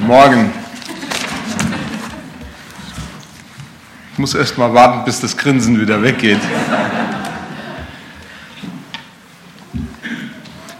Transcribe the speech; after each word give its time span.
Morgen. 0.00 0.52
Ich 4.12 4.18
muss 4.18 4.34
erst 4.34 4.58
mal 4.58 4.72
warten, 4.72 5.04
bis 5.04 5.20
das 5.20 5.36
Grinsen 5.36 5.80
wieder 5.80 6.02
weggeht. 6.02 6.40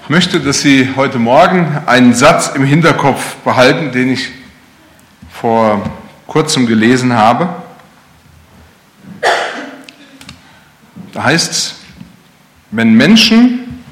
Ich 0.02 0.08
möchte, 0.08 0.40
dass 0.40 0.60
Sie 0.60 0.90
heute 0.96 1.18
Morgen 1.18 1.82
einen 1.86 2.14
Satz 2.14 2.52
im 2.54 2.64
Hinterkopf 2.64 3.36
behalten, 3.36 3.90
den 3.92 4.12
ich 4.12 4.28
vor 5.32 5.82
kurzem 6.26 6.66
gelesen 6.66 7.12
habe. 7.12 7.48
Da 11.12 11.24
heißt 11.24 11.50
es, 11.50 11.74
wenn 12.70 12.94
Menschen 12.94 13.82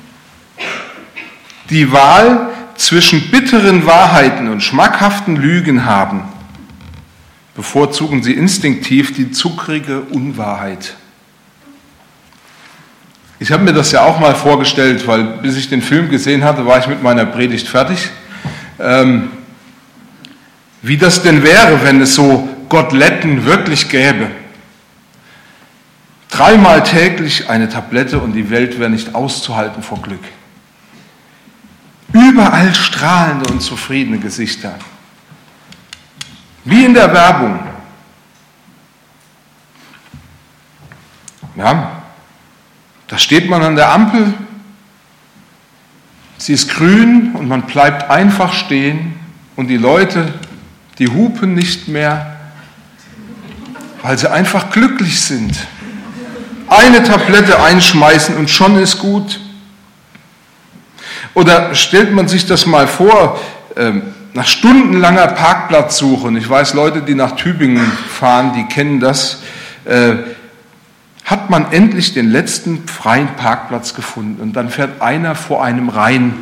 die 1.70 1.90
Wahl 1.90 2.53
zwischen 2.76 3.30
bitteren 3.30 3.86
Wahrheiten 3.86 4.48
und 4.48 4.62
schmackhaften 4.62 5.36
Lügen 5.36 5.84
haben, 5.84 6.22
bevorzugen 7.54 8.22
sie 8.22 8.32
instinktiv 8.32 9.14
die 9.14 9.30
zuckrige 9.30 10.00
Unwahrheit. 10.00 10.94
Ich 13.38 13.52
habe 13.52 13.62
mir 13.64 13.72
das 13.72 13.92
ja 13.92 14.02
auch 14.02 14.20
mal 14.20 14.34
vorgestellt, 14.34 15.06
weil 15.06 15.24
bis 15.42 15.56
ich 15.56 15.68
den 15.68 15.82
Film 15.82 16.08
gesehen 16.08 16.44
hatte, 16.44 16.66
war 16.66 16.78
ich 16.78 16.86
mit 16.86 17.02
meiner 17.02 17.26
Predigt 17.26 17.68
fertig. 17.68 18.10
Ähm, 18.78 19.30
wie 20.82 20.96
das 20.96 21.22
denn 21.22 21.42
wäre, 21.42 21.82
wenn 21.82 22.00
es 22.00 22.14
so 22.14 22.48
Gottletten 22.68 23.44
wirklich 23.44 23.88
gäbe. 23.88 24.30
Dreimal 26.30 26.82
täglich 26.82 27.48
eine 27.48 27.68
Tablette 27.68 28.18
und 28.18 28.32
die 28.32 28.50
Welt 28.50 28.78
wäre 28.78 28.90
nicht 28.90 29.14
auszuhalten 29.14 29.82
vor 29.82 30.02
Glück. 30.02 30.20
Überall 32.14 32.72
strahlende 32.76 33.50
und 33.50 33.60
zufriedene 33.60 34.18
Gesichter. 34.18 34.78
Wie 36.64 36.84
in 36.84 36.94
der 36.94 37.12
Werbung. 37.12 37.58
Ja, 41.56 42.02
da 43.08 43.18
steht 43.18 43.50
man 43.50 43.62
an 43.62 43.74
der 43.74 43.90
Ampel, 43.92 44.32
sie 46.38 46.52
ist 46.52 46.70
grün 46.70 47.32
und 47.34 47.48
man 47.48 47.62
bleibt 47.62 48.08
einfach 48.08 48.52
stehen 48.52 49.14
und 49.56 49.66
die 49.66 49.76
Leute, 49.76 50.34
die 51.00 51.08
hupen 51.08 51.54
nicht 51.54 51.88
mehr, 51.88 52.36
weil 54.02 54.16
sie 54.18 54.30
einfach 54.30 54.70
glücklich 54.70 55.20
sind. 55.20 55.56
Eine 56.68 57.02
Tablette 57.02 57.60
einschmeißen 57.60 58.36
und 58.36 58.50
schon 58.50 58.78
ist 58.78 59.00
gut. 59.00 59.40
Oder 61.34 61.74
stellt 61.74 62.12
man 62.12 62.28
sich 62.28 62.46
das 62.46 62.66
mal 62.66 62.86
vor, 62.86 63.40
ähm, 63.76 64.02
nach 64.34 64.46
stundenlanger 64.46 65.28
Parkplatzsuche, 65.28 66.28
und 66.28 66.36
ich 66.36 66.48
weiß, 66.48 66.74
Leute, 66.74 67.02
die 67.02 67.14
nach 67.14 67.36
Tübingen 67.36 67.86
fahren, 67.86 68.52
die 68.54 68.64
kennen 68.64 69.00
das, 69.00 69.42
äh, 69.84 70.14
hat 71.24 71.50
man 71.50 71.72
endlich 71.72 72.14
den 72.14 72.30
letzten 72.30 72.86
freien 72.86 73.28
Parkplatz 73.36 73.94
gefunden 73.94 74.42
und 74.42 74.54
dann 74.54 74.68
fährt 74.68 75.00
einer 75.00 75.34
vor 75.34 75.64
einem 75.64 75.88
rein. 75.88 76.34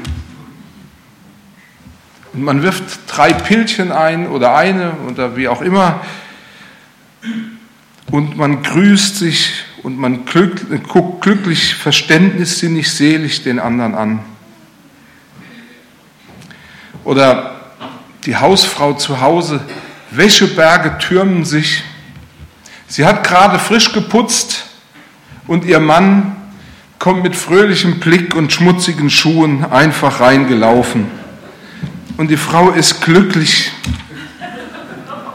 Und 2.32 2.42
man 2.42 2.62
wirft 2.62 2.84
drei 3.06 3.32
Pilchen 3.32 3.92
ein 3.92 4.26
oder 4.26 4.56
eine 4.56 4.92
oder 5.08 5.36
wie 5.36 5.48
auch 5.48 5.62
immer 5.62 6.00
und 8.12 8.36
man 8.36 8.62
grüßt 8.62 9.16
sich 9.16 9.64
und 9.82 9.98
man 9.98 10.24
guckt 10.26 11.22
glücklich, 11.22 11.74
verständnissinnig, 11.74 12.90
selig 12.90 13.42
den 13.42 13.58
anderen 13.58 13.94
an. 13.94 14.20
Oder 17.12 17.56
die 18.24 18.38
Hausfrau 18.38 18.94
zu 18.94 19.20
Hause, 19.20 19.60
Wäscheberge 20.12 20.96
türmen 20.96 21.44
sich. 21.44 21.82
Sie 22.88 23.04
hat 23.04 23.22
gerade 23.22 23.58
frisch 23.58 23.92
geputzt 23.92 24.64
und 25.46 25.66
ihr 25.66 25.78
Mann 25.78 26.34
kommt 26.98 27.22
mit 27.22 27.36
fröhlichem 27.36 28.00
Blick 28.00 28.34
und 28.34 28.50
schmutzigen 28.50 29.10
Schuhen 29.10 29.62
einfach 29.70 30.20
reingelaufen. 30.20 31.10
Und 32.16 32.30
die 32.30 32.38
Frau 32.38 32.70
ist 32.70 33.02
glücklich, 33.02 33.72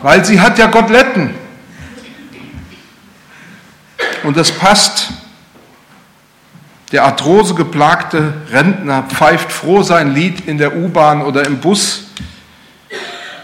weil 0.01 0.25
sie 0.25 0.41
hat 0.41 0.57
ja 0.57 0.65
Gottletten. 0.65 1.35
Und 4.23 4.35
das 4.35 4.51
passt. 4.51 5.11
Der 6.91 7.03
arthrosegeplagte 7.03 8.33
Rentner 8.49 9.03
pfeift 9.03 9.51
froh 9.51 9.83
sein 9.83 10.13
Lied 10.13 10.47
in 10.47 10.57
der 10.57 10.75
U-Bahn 10.75 11.21
oder 11.21 11.45
im 11.45 11.59
Bus. 11.59 12.05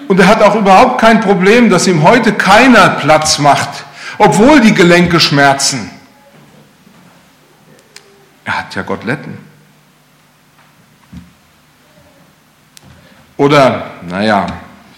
Und 0.07 0.19
er 0.19 0.27
hat 0.27 0.41
auch 0.41 0.55
überhaupt 0.55 1.01
kein 1.01 1.19
Problem, 1.19 1.69
dass 1.69 1.87
ihm 1.87 2.03
heute 2.03 2.33
keiner 2.33 2.89
Platz 2.89 3.39
macht, 3.39 3.69
obwohl 4.17 4.61
die 4.61 4.73
Gelenke 4.73 5.19
schmerzen. 5.19 5.89
Er 8.45 8.59
hat 8.59 8.75
ja 8.75 8.81
Gottletten. 8.81 9.37
Oder, 13.35 13.91
naja, 14.07 14.47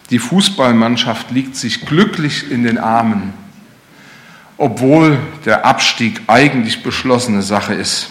die 0.10 0.20
Fußballmannschaft 0.20 1.32
liegt 1.32 1.56
sich 1.56 1.86
glücklich 1.86 2.52
in 2.52 2.64
den 2.64 2.78
Armen, 2.78 3.34
obwohl 4.58 5.18
der 5.46 5.66
Abstieg 5.66 6.22
eigentlich 6.28 6.84
beschlossene 6.84 7.42
Sache 7.42 7.74
ist. 7.74 8.10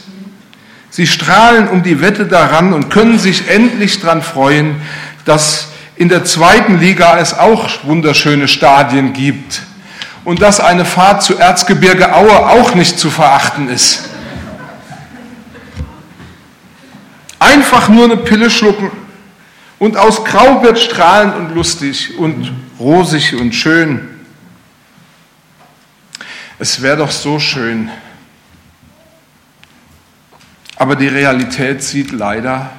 Sie 0.94 1.08
strahlen 1.08 1.66
um 1.66 1.82
die 1.82 2.00
Wette 2.00 2.24
daran 2.24 2.72
und 2.72 2.88
können 2.88 3.18
sich 3.18 3.48
endlich 3.48 3.98
daran 3.98 4.22
freuen, 4.22 4.80
dass 5.24 5.66
in 5.96 6.08
der 6.08 6.24
zweiten 6.24 6.78
Liga 6.78 7.18
es 7.18 7.36
auch 7.36 7.68
wunderschöne 7.82 8.46
Stadien 8.46 9.12
gibt 9.12 9.62
und 10.24 10.40
dass 10.40 10.60
eine 10.60 10.84
Fahrt 10.84 11.24
zu 11.24 11.36
Erzgebirge 11.36 12.14
Aue 12.14 12.48
auch 12.48 12.76
nicht 12.76 12.96
zu 12.96 13.10
verachten 13.10 13.68
ist. 13.70 14.08
Einfach 17.40 17.88
nur 17.88 18.04
eine 18.04 18.18
Pille 18.18 18.48
schlucken 18.48 18.92
und 19.80 19.96
aus 19.96 20.24
Grau 20.24 20.62
wird 20.62 20.78
strahlend 20.78 21.34
und 21.34 21.56
lustig 21.56 22.16
und 22.18 22.52
rosig 22.78 23.34
und 23.34 23.52
schön. 23.52 24.10
Es 26.60 26.80
wäre 26.82 26.98
doch 26.98 27.10
so 27.10 27.40
schön. 27.40 27.90
Aber 30.76 30.96
die 30.96 31.08
Realität 31.08 31.82
sieht 31.82 32.10
leider 32.10 32.70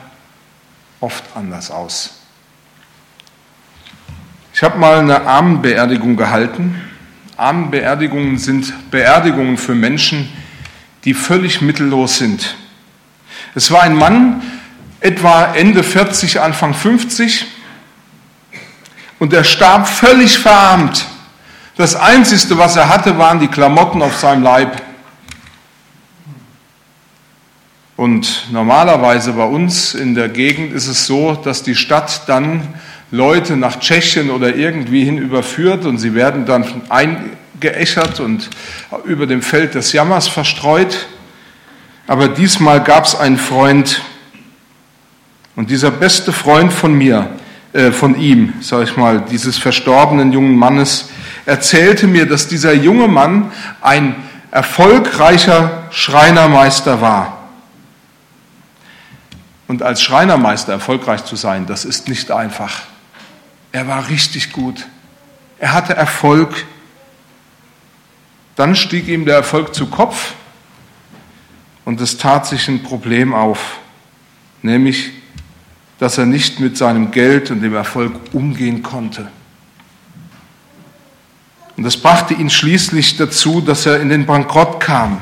oft 1.00 1.24
anders 1.36 1.72
aus. 1.72 2.22
Ich 4.54 4.64
habe 4.64 4.78
mal 4.78 5.00
eine 5.00 5.26
Armenbeerdigung 5.26 6.16
gehalten. 6.16 6.82
Armenbeerdigungen 7.38 8.38
sind 8.38 8.90
Beerdigungen 8.90 9.58
für 9.58 9.76
Menschen, 9.76 10.32
die 11.04 11.14
völlig 11.14 11.62
mittellos 11.62 12.18
sind. 12.18 12.56
Es 13.54 13.72
war 13.72 13.84
ein 13.84 13.96
Mann, 13.96 14.42
etwa 15.00 15.54
Ende 15.54 15.84
40, 15.84 16.40
Anfang 16.42 16.74
50, 16.74 17.46
und 19.20 19.34
er 19.34 19.44
starb 19.44 19.88
völlig 19.88 20.40
verarmt. 20.40 21.06
Das 21.78 21.96
Einzige, 21.96 22.58
was 22.58 22.76
er 22.76 22.90
hatte, 22.90 23.18
waren 23.18 23.40
die 23.40 23.48
Klamotten 23.48 24.02
auf 24.02 24.18
seinem 24.18 24.44
Leib. 24.44 24.82
Und 27.96 28.48
normalerweise 28.52 29.34
bei 29.34 29.46
uns 29.46 29.94
in 29.94 30.16
der 30.16 30.28
Gegend 30.28 30.74
ist 30.74 30.88
es 30.88 31.06
so, 31.06 31.34
dass 31.36 31.64
die 31.64 31.76
Stadt 31.76 32.24
dann 32.28 32.68
Leute 33.10 33.56
nach 33.56 33.80
Tschechien 33.80 34.32
oder 34.32 34.56
irgendwie 34.56 35.06
hin 35.06 35.18
überführt 35.18 35.86
und 35.86 35.98
sie 35.98 36.14
werden 36.14 36.46
dann 36.46 36.66
eingeäschert 36.90 38.20
und 38.20 38.50
über 39.06 39.28
dem 39.28 39.42
Feld 39.42 39.76
des 39.76 39.94
Jammers 39.94 40.28
verstreut. 40.28 41.08
Aber 42.08 42.28
diesmal 42.28 42.84
gab 42.84 43.06
es 43.06 43.16
einen 43.16 43.38
Freund 43.38 44.02
und 45.56 45.70
dieser 45.70 45.92
beste 45.92 46.34
Freund 46.34 46.74
von 46.74 46.94
mir, 46.94 47.30
äh, 47.72 47.92
von 47.92 48.20
ihm, 48.20 48.54
sage 48.60 48.84
ich 48.84 48.98
mal, 48.98 49.24
dieses 49.32 49.58
verstorbenen 49.58 50.34
jungen 50.34 50.58
Mannes, 50.58 51.10
erzählte 51.46 52.08
mir, 52.08 52.26
dass 52.26 52.50
dieser 52.50 52.74
junge 52.74 53.08
Mann 53.08 53.52
ein 53.82 54.16
erfolgreicher 54.52 55.84
Schreinermeister 55.92 57.00
war. 57.00 57.35
Und 59.68 59.82
als 59.82 60.02
Schreinermeister 60.02 60.74
erfolgreich 60.74 61.26
zu 61.26 61.36
sein, 61.36 61.66
das 61.66 61.86
ist 61.86 62.08
nicht 62.08 62.32
einfach. 62.32 62.84
Er 63.72 63.88
war 63.88 64.10
richtig 64.10 64.52
gut. 64.52 64.88
Er 65.60 65.74
hatte 65.74 65.96
Erfolg. 65.96 66.66
Dann 68.56 68.76
stieg 68.76 69.08
ihm 69.08 69.26
der 69.26 69.36
Erfolg 69.36 69.74
zu 69.74 69.88
Kopf 69.88 70.34
und 71.84 72.02
es 72.02 72.18
tat 72.18 72.48
sich 72.48 72.68
ein 72.68 72.84
Problem 72.84 73.34
auf, 73.34 73.80
nämlich, 74.62 75.12
dass 76.00 76.18
er 76.18 76.26
nicht 76.26 76.60
mit 76.60 76.78
seinem 76.78 77.12
Geld 77.12 77.52
und 77.52 77.62
dem 77.62 77.76
Erfolg 77.76 78.14
umgehen 78.34 78.82
konnte. 78.82 79.30
Und 81.78 81.84
das 81.84 81.98
brachte 81.98 82.34
ihn 82.34 82.50
schließlich 82.50 83.18
dazu, 83.18 83.62
dass 83.62 83.86
er 83.86 84.00
in 84.00 84.10
den 84.10 84.26
Bankrott 84.26 84.80
kam. 84.80 85.22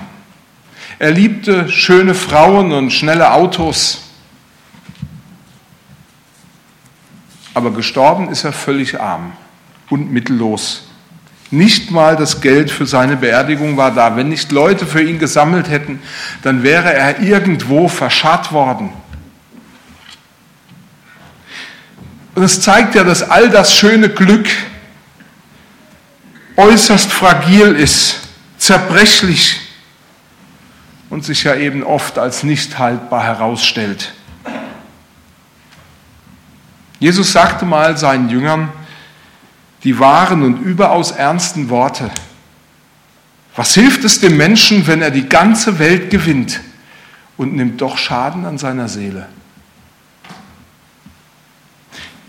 Er 0.99 1.11
liebte 1.11 1.69
schöne 1.69 2.13
Frauen 2.13 2.71
und 2.71 2.91
schnelle 2.91 3.33
Autos. 3.33 4.01
Aber 7.53 7.71
gestorben 7.71 8.29
ist 8.29 8.43
er 8.43 8.53
völlig 8.53 8.99
arm 8.99 9.33
und 9.89 10.11
mittellos. 10.11 10.87
Nicht 11.51 11.91
mal 11.91 12.15
das 12.15 12.41
Geld 12.41 12.71
für 12.71 12.87
seine 12.87 13.15
Beerdigung 13.15 13.77
war 13.77 13.91
da. 13.91 14.15
Wenn 14.15 14.29
nicht 14.29 14.51
Leute 14.51 14.87
für 14.87 15.03
ihn 15.03 15.19
gesammelt 15.19 15.69
hätten, 15.69 16.01
dann 16.41 16.63
wäre 16.63 16.91
er 16.91 17.19
irgendwo 17.19 17.87
verscharrt 17.87 18.51
worden. 18.51 18.89
Und 22.33 22.41
es 22.41 22.59
zeigt 22.61 22.95
ja, 22.95 23.03
dass 23.03 23.29
all 23.29 23.49
das 23.49 23.75
schöne 23.75 24.09
Glück 24.09 24.47
äußerst 26.57 27.11
fragil 27.11 27.75
ist, 27.75 28.21
zerbrechlich 28.57 29.59
und 31.11 31.23
sich 31.23 31.43
ja 31.43 31.53
eben 31.55 31.83
oft 31.83 32.17
als 32.17 32.41
nicht 32.41 32.79
haltbar 32.79 33.23
herausstellt. 33.23 34.13
Jesus 37.03 37.33
sagte 37.33 37.65
mal 37.65 37.97
seinen 37.97 38.29
Jüngern, 38.29 38.71
die 39.83 39.99
wahren 39.99 40.41
und 40.41 40.61
überaus 40.61 41.11
ernsten 41.11 41.67
Worte. 41.67 42.09
Was 43.57 43.73
hilft 43.73 44.05
es 44.05 44.21
dem 44.21 44.37
Menschen, 44.37 44.87
wenn 44.87 45.01
er 45.01 45.11
die 45.11 45.27
ganze 45.27 45.79
Welt 45.79 46.09
gewinnt 46.09 46.61
und 47.35 47.55
nimmt 47.55 47.81
doch 47.81 47.97
Schaden 47.97 48.45
an 48.45 48.57
seiner 48.57 48.87
Seele? 48.87 49.27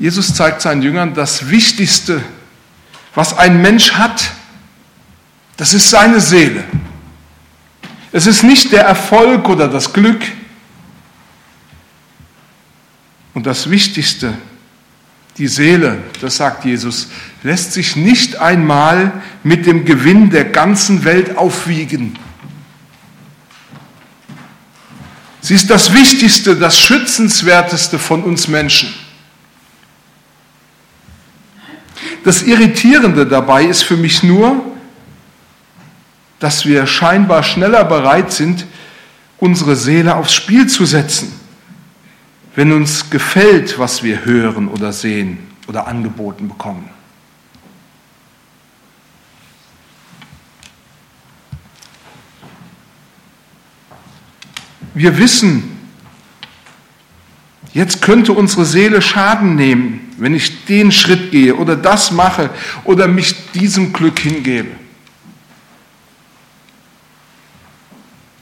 Jesus 0.00 0.34
zeigt 0.34 0.60
seinen 0.60 0.82
Jüngern, 0.82 1.14
das 1.14 1.50
Wichtigste, 1.50 2.20
was 3.14 3.38
ein 3.38 3.62
Mensch 3.62 3.92
hat, 3.92 4.32
das 5.56 5.72
ist 5.72 5.88
seine 5.88 6.20
Seele. 6.20 6.64
Es 8.10 8.26
ist 8.26 8.42
nicht 8.42 8.72
der 8.72 8.82
Erfolg 8.82 9.48
oder 9.48 9.68
das 9.68 9.92
Glück. 9.92 10.24
Und 13.34 13.46
das 13.46 13.70
Wichtigste, 13.70 14.34
die 15.38 15.48
Seele, 15.48 15.98
das 16.20 16.36
sagt 16.36 16.64
Jesus, 16.64 17.08
lässt 17.42 17.72
sich 17.72 17.96
nicht 17.96 18.36
einmal 18.36 19.12
mit 19.42 19.66
dem 19.66 19.84
Gewinn 19.84 20.30
der 20.30 20.44
ganzen 20.44 21.04
Welt 21.04 21.36
aufwiegen. 21.36 22.16
Sie 25.40 25.54
ist 25.54 25.68
das 25.70 25.92
Wichtigste, 25.92 26.56
das 26.56 26.78
Schützenswerteste 26.78 27.98
von 27.98 28.22
uns 28.22 28.48
Menschen. 28.48 28.94
Das 32.22 32.42
Irritierende 32.42 33.26
dabei 33.26 33.64
ist 33.64 33.82
für 33.82 33.96
mich 33.96 34.22
nur, 34.22 34.64
dass 36.38 36.64
wir 36.64 36.86
scheinbar 36.86 37.42
schneller 37.42 37.84
bereit 37.84 38.32
sind, 38.32 38.66
unsere 39.38 39.76
Seele 39.76 40.14
aufs 40.14 40.32
Spiel 40.32 40.66
zu 40.68 40.86
setzen 40.86 41.43
wenn 42.54 42.72
uns 42.72 43.10
gefällt, 43.10 43.78
was 43.78 44.02
wir 44.02 44.24
hören 44.24 44.68
oder 44.68 44.92
sehen 44.92 45.38
oder 45.66 45.86
angeboten 45.86 46.48
bekommen. 46.48 46.88
Wir 54.94 55.18
wissen, 55.18 55.76
jetzt 57.72 58.00
könnte 58.00 58.32
unsere 58.32 58.64
Seele 58.64 59.02
Schaden 59.02 59.56
nehmen, 59.56 60.12
wenn 60.18 60.34
ich 60.34 60.64
den 60.66 60.92
Schritt 60.92 61.32
gehe 61.32 61.56
oder 61.56 61.74
das 61.74 62.12
mache 62.12 62.50
oder 62.84 63.08
mich 63.08 63.50
diesem 63.50 63.92
Glück 63.92 64.20
hingebe. 64.20 64.70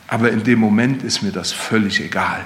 Aber 0.09 0.31
in 0.31 0.44
dem 0.44 0.59
Moment 0.59 1.03
ist 1.03 1.23
mir 1.23 1.32
das 1.32 1.53
völlig 1.53 2.03
egal. 2.03 2.44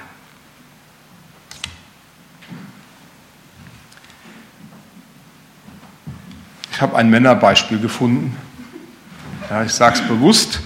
Ich 6.77 6.81
habe 6.83 6.95
ein 6.95 7.09
Männerbeispiel 7.09 7.79
gefunden. 7.79 8.37
Ja, 9.49 9.63
ich 9.63 9.71
sage 9.71 9.95
es 9.95 10.07
bewusst. 10.07 10.59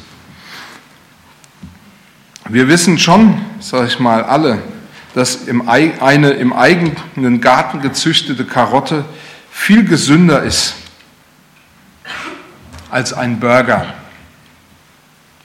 Wir 2.49 2.67
wissen 2.67 2.99
schon, 2.99 3.39
sage 3.61 3.87
ich 3.87 3.97
mal, 3.97 4.21
alle, 4.25 4.61
dass 5.15 5.47
eine 5.47 6.31
im 6.31 6.51
eigenen 6.51 7.39
Garten 7.39 7.79
gezüchtete 7.79 8.43
Karotte 8.43 9.05
viel 9.51 9.85
gesünder 9.85 10.43
ist 10.43 10.73
als 12.89 13.13
ein 13.13 13.39
Burger. 13.39 13.93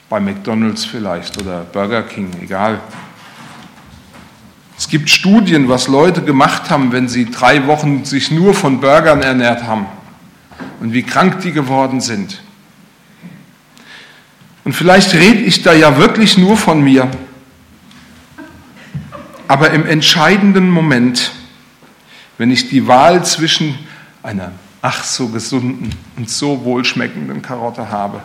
Bei 0.09 0.19
McDonald's 0.19 0.83
vielleicht 0.83 1.41
oder 1.41 1.61
Burger 1.61 2.03
King, 2.03 2.29
egal. 2.41 2.81
Es 4.77 4.89
gibt 4.89 5.09
Studien, 5.09 5.69
was 5.69 5.87
Leute 5.87 6.21
gemacht 6.23 6.69
haben, 6.69 6.91
wenn 6.91 7.07
sie 7.07 7.31
drei 7.31 7.67
Wochen 7.67 8.03
sich 8.03 8.31
nur 8.31 8.53
von 8.53 8.81
Burgern 8.81 9.21
ernährt 9.21 9.63
haben 9.63 9.85
und 10.79 10.93
wie 10.93 11.03
krank 11.03 11.41
die 11.41 11.51
geworden 11.51 12.01
sind. 12.01 12.41
Und 14.63 14.73
vielleicht 14.73 15.13
rede 15.13 15.41
ich 15.41 15.63
da 15.63 15.73
ja 15.73 15.97
wirklich 15.97 16.37
nur 16.37 16.57
von 16.57 16.83
mir, 16.83 17.09
aber 19.47 19.71
im 19.71 19.85
entscheidenden 19.85 20.69
Moment, 20.69 21.31
wenn 22.37 22.51
ich 22.51 22.69
die 22.69 22.85
Wahl 22.85 23.23
zwischen 23.23 23.79
einer 24.23 24.51
ach 24.81 25.03
so 25.03 25.29
gesunden 25.29 25.89
und 26.17 26.29
so 26.29 26.65
wohlschmeckenden 26.65 27.41
Karotte 27.41 27.89
habe, 27.89 28.21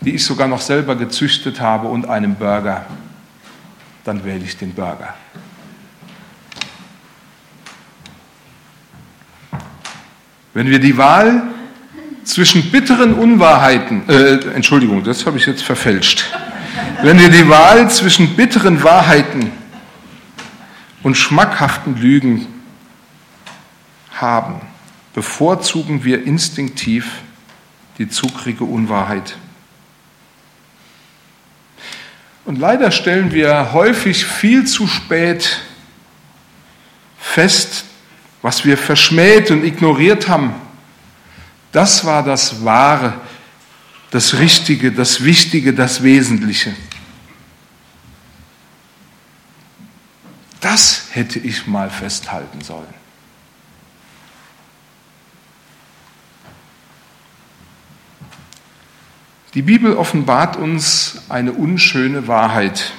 die 0.00 0.14
ich 0.14 0.24
sogar 0.24 0.46
noch 0.46 0.60
selber 0.60 0.94
gezüchtet 0.94 1.60
habe, 1.60 1.88
und 1.88 2.08
einem 2.08 2.36
Burger, 2.36 2.86
dann 4.04 4.24
wähle 4.24 4.44
ich 4.44 4.56
den 4.56 4.72
Burger. 4.72 5.14
Wenn 10.54 10.70
wir 10.70 10.78
die 10.78 10.96
Wahl 10.96 11.42
zwischen 12.26 12.70
bitteren 12.70 13.14
Unwahrheiten, 13.14 14.08
äh, 14.08 14.54
Entschuldigung, 14.54 15.04
das 15.04 15.24
habe 15.26 15.38
ich 15.38 15.46
jetzt 15.46 15.62
verfälscht. 15.62 16.26
Wenn 17.02 17.18
wir 17.20 17.30
die 17.30 17.48
Wahl 17.48 17.88
zwischen 17.88 18.34
bitteren 18.34 18.82
Wahrheiten 18.82 19.52
und 21.02 21.16
schmackhaften 21.16 21.96
Lügen 21.96 22.46
haben, 24.10 24.60
bevorzugen 25.14 26.04
wir 26.04 26.24
instinktiv 26.26 27.06
die 27.98 28.08
zuckrige 28.08 28.64
Unwahrheit. 28.64 29.36
Und 32.44 32.58
leider 32.58 32.90
stellen 32.90 33.32
wir 33.32 33.72
häufig 33.72 34.24
viel 34.26 34.66
zu 34.66 34.86
spät 34.86 35.60
fest, 37.18 37.84
was 38.42 38.64
wir 38.64 38.76
verschmäht 38.76 39.50
und 39.50 39.64
ignoriert 39.64 40.28
haben 40.28 40.54
das 41.76 42.06
war 42.06 42.22
das 42.22 42.64
Wahre, 42.64 43.20
das 44.10 44.38
Richtige, 44.38 44.92
das 44.92 45.22
Wichtige, 45.22 45.74
das 45.74 46.02
Wesentliche. 46.02 46.74
Das 50.62 51.08
hätte 51.10 51.38
ich 51.38 51.66
mal 51.66 51.90
festhalten 51.90 52.62
sollen. 52.62 52.94
Die 59.52 59.60
Bibel 59.60 59.92
offenbart 59.98 60.56
uns 60.56 61.20
eine 61.28 61.52
unschöne 61.52 62.26
Wahrheit. 62.26 62.94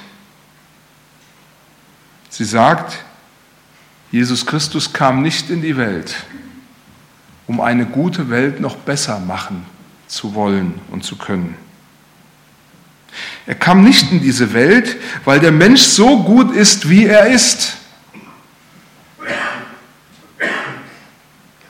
Sie 2.28 2.44
sagt, 2.44 2.96
Jesus 4.12 4.46
Christus 4.46 4.92
kam 4.92 5.20
nicht 5.22 5.50
in 5.50 5.62
die 5.62 5.76
Welt, 5.76 6.14
um 7.48 7.60
eine 7.60 7.86
gute 7.86 8.30
Welt 8.30 8.60
noch 8.60 8.76
besser 8.76 9.18
machen 9.18 9.66
zu 10.06 10.34
wollen 10.34 10.74
und 10.90 11.02
zu 11.02 11.16
können. 11.16 11.56
Er 13.46 13.54
kam 13.54 13.82
nicht 13.82 14.12
in 14.12 14.20
diese 14.20 14.52
Welt, 14.52 14.96
weil 15.24 15.40
der 15.40 15.50
Mensch 15.50 15.80
so 15.80 16.22
gut 16.22 16.54
ist, 16.54 16.88
wie 16.88 17.06
er 17.06 17.26
ist. 17.26 17.78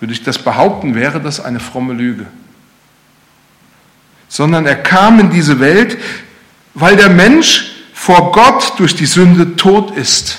Würde 0.00 0.12
ich 0.12 0.22
das 0.22 0.38
behaupten, 0.38 0.94
wäre 0.94 1.20
das 1.20 1.40
eine 1.40 1.60
fromme 1.60 1.94
Lüge. 1.94 2.26
Sondern 4.28 4.66
er 4.66 4.76
kam 4.76 5.18
in 5.20 5.30
diese 5.30 5.60
Welt, 5.60 5.96
weil 6.74 6.96
der 6.96 7.08
Mensch 7.08 7.72
vor 7.94 8.32
Gott 8.32 8.74
durch 8.78 8.94
die 8.94 9.06
Sünde 9.06 9.56
tot 9.56 9.96
ist. 9.96 10.38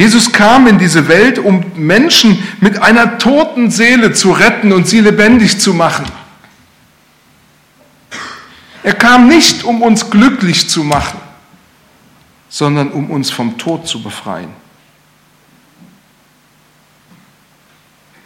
Jesus 0.00 0.32
kam 0.32 0.66
in 0.66 0.78
diese 0.78 1.08
Welt, 1.08 1.38
um 1.38 1.62
Menschen 1.76 2.42
mit 2.62 2.80
einer 2.80 3.18
toten 3.18 3.70
Seele 3.70 4.14
zu 4.14 4.32
retten 4.32 4.72
und 4.72 4.88
sie 4.88 5.00
lebendig 5.00 5.60
zu 5.60 5.74
machen. 5.74 6.06
Er 8.82 8.94
kam 8.94 9.28
nicht, 9.28 9.62
um 9.62 9.82
uns 9.82 10.08
glücklich 10.08 10.70
zu 10.70 10.84
machen, 10.84 11.20
sondern 12.48 12.92
um 12.92 13.10
uns 13.10 13.30
vom 13.30 13.58
Tod 13.58 13.86
zu 13.86 14.02
befreien. 14.02 14.48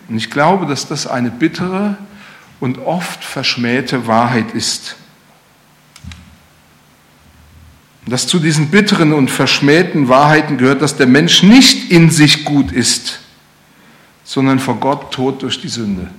Und 0.08 0.16
ich 0.16 0.30
glaube, 0.30 0.66
dass 0.66 0.86
das 0.86 1.08
eine 1.08 1.32
bittere 1.32 1.98
und 2.60 2.78
oft 2.78 3.24
verschmähte 3.24 4.06
Wahrheit 4.06 4.52
ist. 4.52 4.94
Und 8.04 8.12
dass 8.12 8.26
zu 8.26 8.38
diesen 8.38 8.70
bitteren 8.70 9.12
und 9.12 9.30
verschmähten 9.30 10.08
Wahrheiten 10.08 10.58
gehört, 10.58 10.82
dass 10.82 10.96
der 10.96 11.06
Mensch 11.06 11.42
nicht 11.42 11.90
in 11.90 12.10
sich 12.10 12.44
gut 12.44 12.70
ist, 12.70 13.20
sondern 14.24 14.58
vor 14.58 14.76
Gott 14.76 15.12
tot 15.12 15.42
durch 15.42 15.60
die 15.60 15.68
Sünde. 15.68 16.10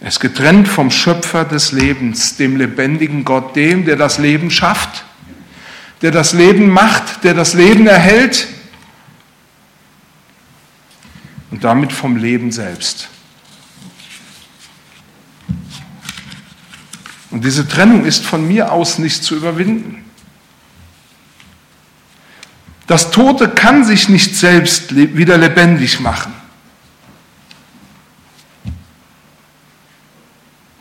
Er 0.00 0.08
ist 0.08 0.20
getrennt 0.20 0.68
vom 0.68 0.90
Schöpfer 0.90 1.44
des 1.44 1.72
Lebens, 1.72 2.36
dem 2.36 2.56
lebendigen 2.56 3.24
Gott, 3.24 3.54
dem, 3.54 3.84
der 3.84 3.96
das 3.96 4.18
Leben 4.18 4.50
schafft, 4.50 5.04
der 6.02 6.10
das 6.10 6.32
Leben 6.32 6.68
macht, 6.68 7.24
der 7.24 7.32
das 7.32 7.54
Leben 7.54 7.86
erhält 7.86 8.48
und 11.50 11.62
damit 11.62 11.92
vom 11.92 12.16
Leben 12.16 12.50
selbst. 12.50 13.08
Und 17.34 17.44
diese 17.44 17.66
Trennung 17.66 18.04
ist 18.04 18.24
von 18.24 18.46
mir 18.46 18.70
aus 18.70 19.00
nicht 19.00 19.24
zu 19.24 19.34
überwinden. 19.34 20.04
Das 22.86 23.10
Tote 23.10 23.48
kann 23.48 23.84
sich 23.84 24.08
nicht 24.08 24.36
selbst 24.36 24.94
wieder 24.94 25.36
lebendig 25.36 25.98
machen. 25.98 26.32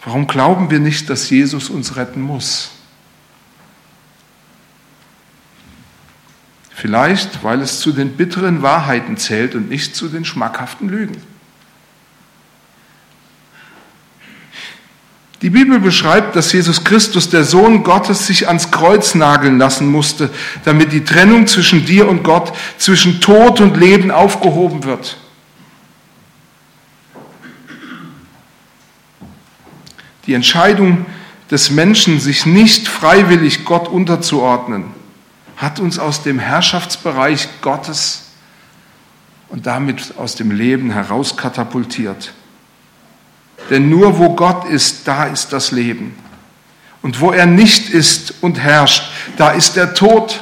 Warum 0.06 0.28
glauben 0.28 0.70
wir 0.70 0.78
nicht, 0.78 1.10
dass 1.10 1.28
Jesus 1.32 1.72
uns 1.72 1.96
retten 1.96 2.22
muss? 2.22 2.70
Vielleicht, 6.70 7.44
weil 7.44 7.62
es 7.62 7.80
zu 7.80 7.92
den 7.94 8.16
bitteren 8.16 8.62
Wahrheiten 8.62 9.18
zählt 9.18 9.56
und 9.56 9.70
nicht 9.70 9.96
zu 9.96 10.08
den 10.08 10.24
schmackhaften 10.24 10.88
Lügen. 10.88 11.33
Die 15.44 15.50
Bibel 15.50 15.82
beschreibt, 15.82 16.38
dass 16.38 16.54
Jesus 16.54 16.86
Christus, 16.86 17.30
der 17.30 17.44
Sohn 17.44 17.84
Gottes, 17.84 18.28
sich 18.28 18.48
ans 18.48 18.72
Kreuz 18.72 19.14
nageln 19.14 19.58
lassen 19.58 19.92
musste, 19.92 20.30
damit 20.64 20.94
die 20.94 21.04
Trennung 21.04 21.48
zwischen 21.48 21.86
dir 21.86 22.08
und 22.08 22.24
Gott, 22.24 22.54
zwischen 22.78 23.20
Tod 23.20 23.60
und 23.60 23.76
Leben 23.76 24.10
aufgehoben 24.10 24.86
wird. 24.86 25.18
Die 30.28 30.34
Entscheidung 30.34 31.06
des 31.52 31.72
Menschen, 31.72 32.22
sich 32.22 32.46
nicht 32.46 32.88
freiwillig 32.88 33.66
Gott 33.66 33.90
unterzuordnen, 33.90 34.86
hat 35.58 35.82
uns 35.82 36.00
aus 36.00 36.24
dem 36.24 36.40
Herrschaftsbereich 36.40 37.50
Gottes 37.62 38.32
und 39.50 39.66
damit 39.68 40.18
aus 40.18 40.36
dem 40.36 40.52
Leben 40.52 40.90
herauskatapultiert. 40.90 42.32
Denn 43.74 43.90
nur 43.90 44.20
wo 44.20 44.36
Gott 44.36 44.66
ist, 44.66 45.08
da 45.08 45.24
ist 45.24 45.52
das 45.52 45.72
Leben. 45.72 46.16
Und 47.02 47.22
wo 47.22 47.32
er 47.32 47.48
nicht 47.48 47.90
ist 47.90 48.36
und 48.42 48.60
herrscht, 48.60 49.12
da 49.36 49.50
ist 49.50 49.76
der 49.76 49.96
Tod. 49.96 50.42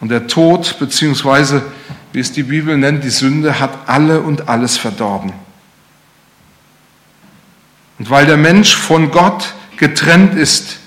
Und 0.00 0.08
der 0.08 0.26
Tod, 0.26 0.76
beziehungsweise, 0.80 1.62
wie 2.12 2.18
es 2.18 2.32
die 2.32 2.42
Bibel 2.42 2.76
nennt, 2.76 3.04
die 3.04 3.10
Sünde, 3.10 3.60
hat 3.60 3.70
alle 3.86 4.20
und 4.20 4.48
alles 4.48 4.76
verdorben. 4.76 5.32
Und 8.00 8.10
weil 8.10 8.26
der 8.26 8.38
Mensch 8.38 8.74
von 8.74 9.12
Gott 9.12 9.54
getrennt 9.76 10.34
ist, 10.34 10.78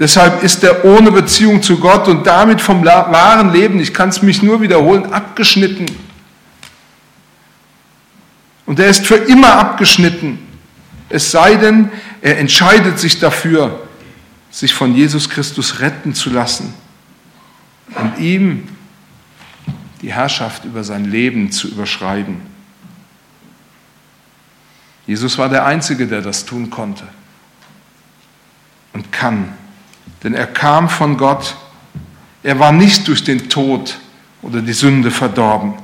deshalb 0.00 0.42
ist 0.42 0.64
er 0.64 0.84
ohne 0.84 1.12
Beziehung 1.12 1.62
zu 1.62 1.78
Gott 1.78 2.08
und 2.08 2.26
damit 2.26 2.60
vom 2.60 2.84
wahren 2.84 3.52
Leben, 3.52 3.78
ich 3.78 3.94
kann 3.94 4.08
es 4.08 4.22
mich 4.22 4.42
nur 4.42 4.60
wiederholen, 4.60 5.12
abgeschnitten. 5.12 5.86
Und 8.66 8.78
er 8.78 8.88
ist 8.88 9.06
für 9.06 9.16
immer 9.16 9.54
abgeschnitten. 9.54 10.38
Es 11.08 11.30
sei 11.30 11.56
denn, 11.56 11.90
er 12.20 12.38
entscheidet 12.38 12.98
sich 12.98 13.18
dafür, 13.18 13.86
sich 14.50 14.72
von 14.72 14.94
Jesus 14.94 15.28
Christus 15.28 15.80
retten 15.80 16.14
zu 16.14 16.30
lassen 16.30 16.72
und 17.94 18.18
ihm 18.18 18.68
die 20.00 20.12
Herrschaft 20.12 20.64
über 20.64 20.84
sein 20.84 21.04
Leben 21.04 21.50
zu 21.50 21.68
überschreiben. 21.68 22.40
Jesus 25.06 25.38
war 25.38 25.48
der 25.48 25.64
Einzige, 25.66 26.06
der 26.06 26.20
das 26.20 26.44
tun 26.44 26.70
konnte 26.70 27.04
und 28.92 29.10
kann, 29.10 29.52
denn 30.22 30.34
er 30.34 30.46
kam 30.46 30.88
von 30.88 31.16
Gott. 31.16 31.56
Er 32.42 32.58
war 32.58 32.72
nicht 32.72 33.08
durch 33.08 33.24
den 33.24 33.48
Tod 33.48 33.98
oder 34.42 34.60
die 34.60 34.72
Sünde 34.72 35.10
verdorben. 35.10 35.74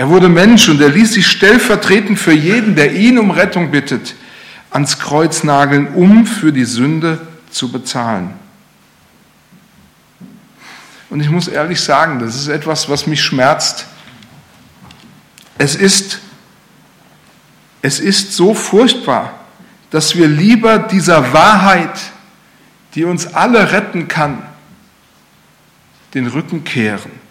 Er 0.00 0.08
wurde 0.08 0.30
Mensch 0.30 0.66
und 0.70 0.80
er 0.80 0.88
ließ 0.88 1.12
sich 1.12 1.26
stellvertretend 1.26 2.18
für 2.18 2.32
jeden, 2.32 2.74
der 2.74 2.94
ihn 2.94 3.18
um 3.18 3.30
Rettung 3.30 3.70
bittet, 3.70 4.14
ans 4.70 4.98
Kreuz 4.98 5.44
nageln, 5.44 5.88
um 5.88 6.24
für 6.24 6.54
die 6.54 6.64
Sünde 6.64 7.28
zu 7.50 7.70
bezahlen. 7.70 8.32
Und 11.10 11.20
ich 11.20 11.28
muss 11.28 11.48
ehrlich 11.48 11.82
sagen, 11.82 12.18
das 12.18 12.34
ist 12.34 12.48
etwas, 12.48 12.88
was 12.88 13.06
mich 13.06 13.22
schmerzt. 13.22 13.84
Es 15.58 15.74
ist, 15.74 16.20
es 17.82 18.00
ist 18.00 18.32
so 18.32 18.54
furchtbar, 18.54 19.38
dass 19.90 20.16
wir 20.16 20.28
lieber 20.28 20.78
dieser 20.78 21.34
Wahrheit, 21.34 22.00
die 22.94 23.04
uns 23.04 23.26
alle 23.34 23.70
retten 23.70 24.08
kann, 24.08 24.42
den 26.14 26.26
Rücken 26.26 26.64
kehren 26.64 27.29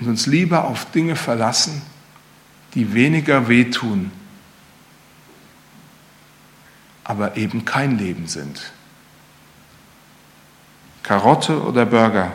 und 0.00 0.08
uns 0.08 0.26
lieber 0.26 0.64
auf 0.64 0.90
Dinge 0.90 1.16
verlassen, 1.16 1.82
die 2.74 2.92
weniger 2.92 3.48
wehtun, 3.48 4.10
aber 7.04 7.36
eben 7.36 7.64
kein 7.64 7.98
Leben 7.98 8.26
sind. 8.26 8.72
Karotte 11.02 11.62
oder 11.62 11.86
Burger. 11.86 12.32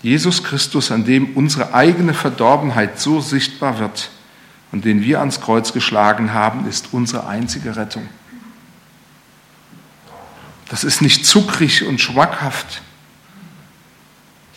Jesus 0.00 0.44
Christus, 0.44 0.92
an 0.92 1.04
dem 1.04 1.36
unsere 1.36 1.74
eigene 1.74 2.14
Verdorbenheit 2.14 3.00
so 3.00 3.20
sichtbar 3.20 3.80
wird 3.80 4.10
und 4.70 4.84
den 4.84 5.02
wir 5.02 5.18
ans 5.18 5.40
Kreuz 5.40 5.72
geschlagen 5.72 6.32
haben, 6.32 6.68
ist 6.68 6.92
unsere 6.92 7.26
einzige 7.26 7.74
Rettung. 7.74 8.08
Das 10.78 10.84
ist 10.84 11.02
nicht 11.02 11.26
zuckrig 11.26 11.84
und 11.84 12.00
schmackhaft. 12.00 12.82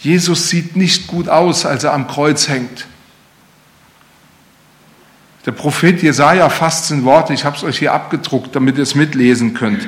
Jesus 0.02 0.50
sieht 0.50 0.76
nicht 0.76 1.08
gut 1.08 1.28
aus, 1.28 1.66
als 1.66 1.84
er 1.84 1.94
am 1.94 2.08
Kreuz 2.08 2.48
hängt. 2.48 2.86
Der 5.48 5.52
Prophet 5.52 6.04
Jesaja 6.04 6.50
fasst 6.50 6.92
in 6.92 7.06
Worte, 7.06 7.34
ich 7.34 7.44
habe 7.44 7.58
es 7.58 7.64
euch 7.64 7.80
hier 7.80 7.92
abgedruckt, 7.94 8.56
damit 8.56 8.78
ihr 8.78 8.84
es 8.84 8.94
mitlesen 8.94 9.56
könnt. 9.56 9.88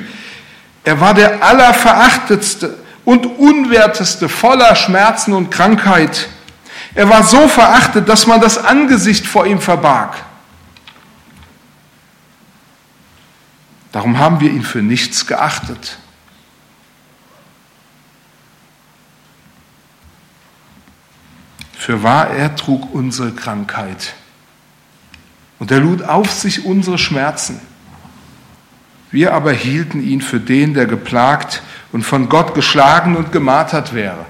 Er 0.82 1.00
war 1.00 1.14
der 1.14 1.40
allerverachtetste 1.44 2.78
und 3.04 3.26
unwerteste, 3.26 4.28
voller 4.28 4.74
Schmerzen 4.74 5.34
und 5.34 5.52
Krankheit. 5.52 6.28
Er 6.96 7.08
war 7.08 7.22
so 7.22 7.46
verachtet, 7.46 8.08
dass 8.08 8.26
man 8.26 8.40
das 8.40 8.58
Angesicht 8.58 9.24
vor 9.24 9.46
ihm 9.46 9.60
verbarg. 9.60 10.16
Darum 13.92 14.18
haben 14.18 14.40
wir 14.40 14.50
ihn 14.50 14.64
für 14.64 14.82
nichts 14.82 15.28
geachtet. 15.28 15.98
Für 21.84 22.02
wahr, 22.02 22.30
er 22.30 22.56
trug 22.56 22.94
unsere 22.94 23.32
Krankheit. 23.32 24.14
Und 25.58 25.70
er 25.70 25.80
lud 25.80 26.00
auf 26.00 26.30
sich 26.30 26.64
unsere 26.64 26.96
Schmerzen. 26.96 27.60
Wir 29.10 29.34
aber 29.34 29.52
hielten 29.52 30.02
ihn 30.02 30.22
für 30.22 30.40
den, 30.40 30.72
der 30.72 30.86
geplagt 30.86 31.62
und 31.92 32.02
von 32.02 32.30
Gott 32.30 32.54
geschlagen 32.54 33.16
und 33.16 33.32
gemartert 33.32 33.92
wäre. 33.92 34.24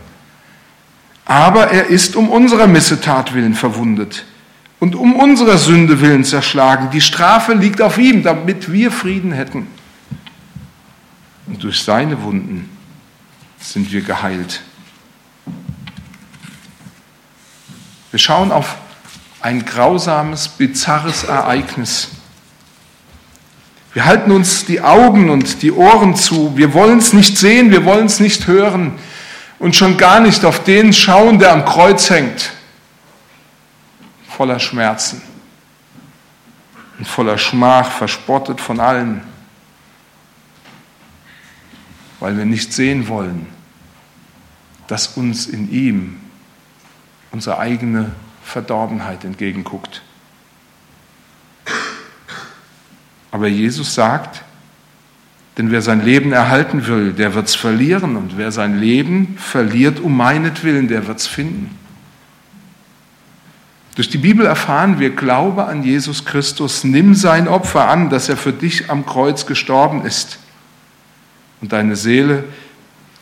Aber 1.26 1.68
er 1.68 1.87
ist 1.87 2.16
um 2.16 2.28
unserer 2.28 2.66
Missetat 2.66 3.34
willen 3.34 3.54
verwundet 3.54 4.25
und 4.80 4.96
um 4.96 5.14
unserer 5.14 5.56
Sünde 5.56 6.00
willen 6.00 6.25
zerschlagen. 6.25 6.90
Die 6.90 7.00
Strafe 7.00 7.54
liegt 7.54 7.80
auf 7.80 7.99
ihm, 7.99 8.25
damit 8.25 8.73
wir 8.73 8.90
Frieden 8.90 9.30
hätten. 9.30 9.68
Und 11.46 11.62
durch 11.62 11.80
seine 11.84 12.20
Wunden 12.20 12.68
sind 13.61 13.92
wir 13.92 14.00
geheilt. 14.00 14.61
Wir 18.14 18.21
schauen 18.21 18.52
auf 18.52 18.76
ein 19.40 19.64
grausames, 19.64 20.47
bizarres 20.47 21.25
Ereignis. 21.25 22.11
Wir 23.92 24.04
halten 24.04 24.30
uns 24.30 24.66
die 24.66 24.80
Augen 24.80 25.30
und 25.30 25.62
die 25.62 25.73
Ohren 25.73 26.14
zu. 26.14 26.56
Wir 26.56 26.75
wollen 26.75 26.99
es 26.99 27.12
nicht 27.12 27.37
sehen, 27.37 27.73
wir 27.73 27.85
wollen 27.85 28.06
es 28.06 28.21
nicht 28.21 28.47
hören 28.47 29.00
und 29.59 29.75
schon 29.75 29.97
gar 29.97 30.21
nicht 30.21 30.44
auf 30.44 30.62
den 30.62 30.92
schauen, 30.92 31.40
der 31.40 31.50
am 31.50 31.64
Kreuz 31.64 32.09
hängt, 32.09 32.52
voller 34.28 34.61
Schmerzen 34.61 35.21
und 37.00 37.09
voller 37.09 37.37
Schmach, 37.37 37.90
verspottet 37.90 38.61
von 38.61 38.78
allen, 38.78 39.23
weil 42.21 42.38
wir 42.38 42.44
nicht 42.44 42.73
sehen 42.73 43.09
wollen, 43.09 43.49
dass 44.87 45.16
uns 45.16 45.49
in 45.49 45.68
ihm 45.73 46.21
unsere 47.34 47.58
eigene 47.58 48.12
Verdorbenheit 48.44 49.24
entgegenguckt. 49.24 50.02
Aber 53.32 53.48
Jesus 53.48 53.92
sagt, 53.92 54.44
denn 55.58 55.72
wer 55.72 55.82
sein 55.82 56.04
Leben 56.04 56.32
erhalten 56.32 56.86
will, 56.86 57.12
der 57.12 57.34
wird 57.34 57.48
es 57.48 57.56
verlieren. 57.56 58.16
Und 58.16 58.38
wer 58.38 58.52
sein 58.52 58.78
Leben 58.78 59.36
verliert 59.36 59.98
um 59.98 60.16
meinetwillen, 60.16 60.86
der 60.86 61.08
wird 61.08 61.18
es 61.18 61.26
finden. 61.26 61.76
Durch 63.96 64.08
die 64.08 64.18
Bibel 64.18 64.46
erfahren 64.46 65.00
wir, 65.00 65.10
glaube 65.10 65.66
an 65.66 65.82
Jesus 65.82 66.24
Christus, 66.24 66.84
nimm 66.84 67.14
sein 67.14 67.48
Opfer 67.48 67.88
an, 67.88 68.10
dass 68.10 68.28
er 68.28 68.36
für 68.36 68.52
dich 68.52 68.90
am 68.90 69.06
Kreuz 69.06 69.44
gestorben 69.44 70.04
ist. 70.04 70.38
Und 71.60 71.72
deine 71.72 71.96
Seele 71.96 72.44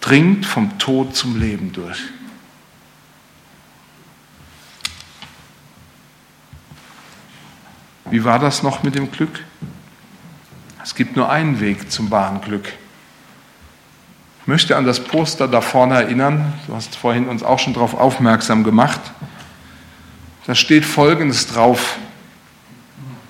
dringt 0.02 0.44
vom 0.44 0.78
Tod 0.78 1.16
zum 1.16 1.40
Leben 1.40 1.72
durch. 1.72 2.02
Wie 8.12 8.24
war 8.24 8.38
das 8.38 8.62
noch 8.62 8.82
mit 8.82 8.94
dem 8.94 9.10
Glück? 9.10 9.42
Es 10.84 10.94
gibt 10.94 11.16
nur 11.16 11.30
einen 11.30 11.60
Weg 11.60 11.90
zum 11.90 12.10
wahren 12.10 12.42
Glück. 12.42 12.70
Ich 14.42 14.46
möchte 14.46 14.76
an 14.76 14.84
das 14.84 15.02
Poster 15.02 15.48
da 15.48 15.62
vorne 15.62 15.94
erinnern. 15.94 16.52
Du 16.66 16.74
hast 16.74 16.94
vorhin 16.94 17.26
uns 17.26 17.42
auch 17.42 17.58
schon 17.58 17.72
darauf 17.72 17.94
aufmerksam 17.94 18.64
gemacht. 18.64 19.00
Da 20.46 20.54
steht 20.54 20.84
Folgendes 20.84 21.46
drauf. 21.46 21.96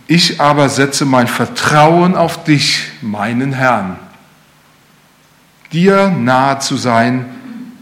Ich 0.08 0.40
aber 0.40 0.68
setze 0.68 1.04
mein 1.04 1.28
Vertrauen 1.28 2.16
auf 2.16 2.42
dich, 2.42 2.88
meinen 3.02 3.52
Herrn. 3.52 4.00
Dir 5.70 6.08
nahe 6.08 6.58
zu 6.58 6.76
sein, 6.76 7.26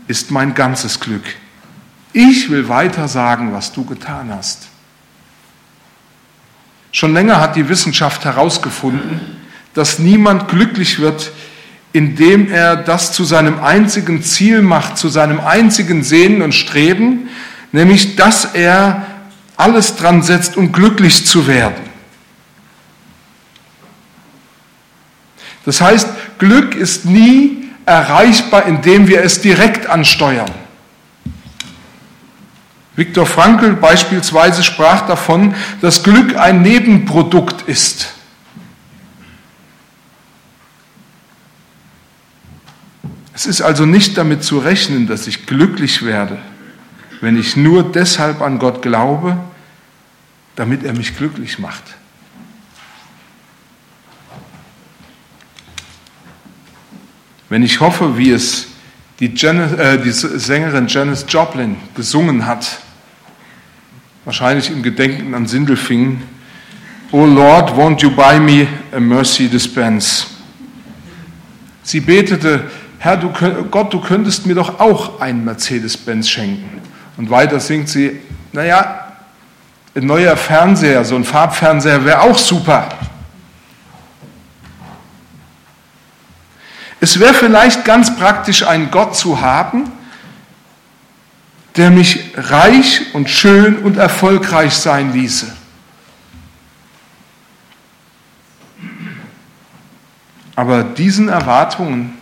ist 0.07 0.31
mein 0.31 0.53
ganzes 0.53 1.01
Glück. 1.01 1.25
Ich 2.13 2.51
will 2.51 2.69
weiter 2.69 3.09
sagen, 3.09 3.55
was 3.55 3.73
du 3.73 3.87
getan 3.87 4.31
hast. 4.35 4.70
Schon 6.93 7.15
länger 7.15 7.41
hat 7.41 7.57
die 7.57 7.69
Wissenschaft 7.69 8.25
herausgefunden, 8.25 9.21
dass 9.75 9.99
niemand 9.99 10.49
glücklich 10.49 10.99
wird, 10.99 11.31
indem 11.93 12.51
er 12.53 12.77
das 12.77 13.13
zu 13.13 13.25
seinem 13.25 13.63
einzigen 13.63 14.23
Ziel 14.23 14.63
macht, 14.63 14.99
zu 14.99 15.09
seinem 15.09 15.41
einzigen 15.41 16.03
Sehnen 16.03 16.43
und 16.43 16.53
Streben, 16.53 17.29
nämlich 17.73 18.17
dass 18.17 18.45
er 18.45 19.07
alles 19.57 19.97
dran 19.97 20.23
setzt, 20.23 20.57
um 20.57 20.73
glücklich 20.73 21.27
zu 21.27 21.47
werden. 21.47 21.91
Das 25.65 25.81
heißt, 25.81 26.09
Glück 26.39 26.75
ist 26.75 27.05
nie 27.05 27.69
erreichbar, 27.85 28.67
indem 28.67 29.09
wir 29.09 29.23
es 29.23 29.41
direkt 29.41 29.87
ansteuern. 29.87 30.51
Viktor 33.01 33.25
Frankl 33.25 33.73
beispielsweise 33.77 34.63
sprach 34.63 35.07
davon, 35.07 35.55
dass 35.81 36.03
Glück 36.03 36.37
ein 36.37 36.61
Nebenprodukt 36.61 37.63
ist. 37.63 38.13
Es 43.33 43.47
ist 43.47 43.63
also 43.63 43.87
nicht 43.87 44.19
damit 44.19 44.45
zu 44.45 44.59
rechnen, 44.59 45.07
dass 45.07 45.27
ich 45.27 45.47
glücklich 45.47 46.05
werde, 46.05 46.37
wenn 47.23 47.41
ich 47.41 47.57
nur 47.57 47.91
deshalb 47.91 48.43
an 48.43 48.59
Gott 48.59 48.83
glaube, 48.83 49.39
damit 50.55 50.85
er 50.85 50.93
mich 50.93 51.17
glücklich 51.17 51.59
macht. 51.59 51.85
Wenn 57.49 57.63
ich 57.63 57.81
hoffe, 57.81 58.19
wie 58.19 58.31
es 58.31 58.67
die, 59.21 59.33
Janis, 59.35 59.73
äh, 59.73 59.99
die 59.99 60.13
Sängerin 60.13 60.87
Janis 60.87 61.25
Joplin 61.27 61.77
gesungen 61.95 62.45
hat, 62.45 62.83
wahrscheinlich 64.25 64.71
im 64.71 64.83
Gedenken 64.83 65.35
an 65.35 65.47
Sindelfingen, 65.47 66.23
Oh 67.13 67.27
Lord, 67.27 67.71
won't 67.71 68.03
you 68.03 68.11
buy 68.11 68.39
me 68.39 68.69
a 68.93 69.01
mercy 69.01 69.49
dispense? 69.49 70.27
Sie 71.83 72.01
betete, 72.01 72.71
Herr, 72.99 73.17
du, 73.17 73.31
Gott, 73.71 73.93
du 73.93 74.01
könntest 74.01 74.47
mir 74.47 74.55
doch 74.55 74.79
auch 74.79 75.21
einen 75.21 75.45
Mercedes-Benz 75.45 76.29
schenken. 76.29 76.81
Und 77.17 77.31
weiter 77.31 77.59
singt 77.59 77.89
sie, 77.89 78.21
naja, 78.53 79.13
ein 79.97 80.07
neuer 80.07 80.37
Fernseher, 80.37 81.05
so 81.05 81.17
ein 81.17 81.25
Farbfernseher 81.25 82.05
wäre 82.05 82.21
auch 82.21 82.39
super. 82.39 82.89
Es 87.01 87.19
wäre 87.19 87.35
vielleicht 87.35 87.85
ganz 87.85 88.15
praktisch, 88.15 88.65
einen 88.65 88.91
Gott 88.91 89.17
zu 89.17 89.41
haben, 89.41 89.91
der 91.77 91.91
mich 91.91 92.33
reich 92.37 93.15
und 93.15 93.31
schön 93.31 93.79
und 93.79 93.97
erfolgreich 93.97 94.75
sein 94.75 95.13
ließe. 95.13 95.53
Aber 100.57 100.83
diesen 100.83 101.29
Erwartungen 101.29 102.19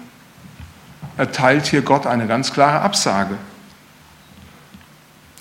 erteilt 1.17 1.67
hier 1.67 1.83
Gott 1.83 2.07
eine 2.07 2.27
ganz 2.27 2.53
klare 2.53 2.81
Absage. 2.81 3.37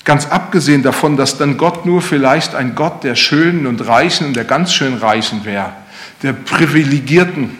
Ganz 0.03 0.25
abgesehen 0.27 0.83
davon, 0.83 1.17
dass 1.17 1.37
dann 1.37 1.57
Gott 1.57 1.85
nur 1.85 2.01
vielleicht 2.01 2.55
ein 2.55 2.75
Gott 2.75 3.03
der 3.03 3.15
Schönen 3.15 3.67
und 3.67 3.85
Reichen 3.85 4.25
und 4.25 4.35
der 4.35 4.45
ganz 4.45 4.73
schön 4.73 4.95
Reichen 4.95 5.43
wäre, 5.43 5.73
der 6.23 6.33
Privilegierten. 6.33 7.57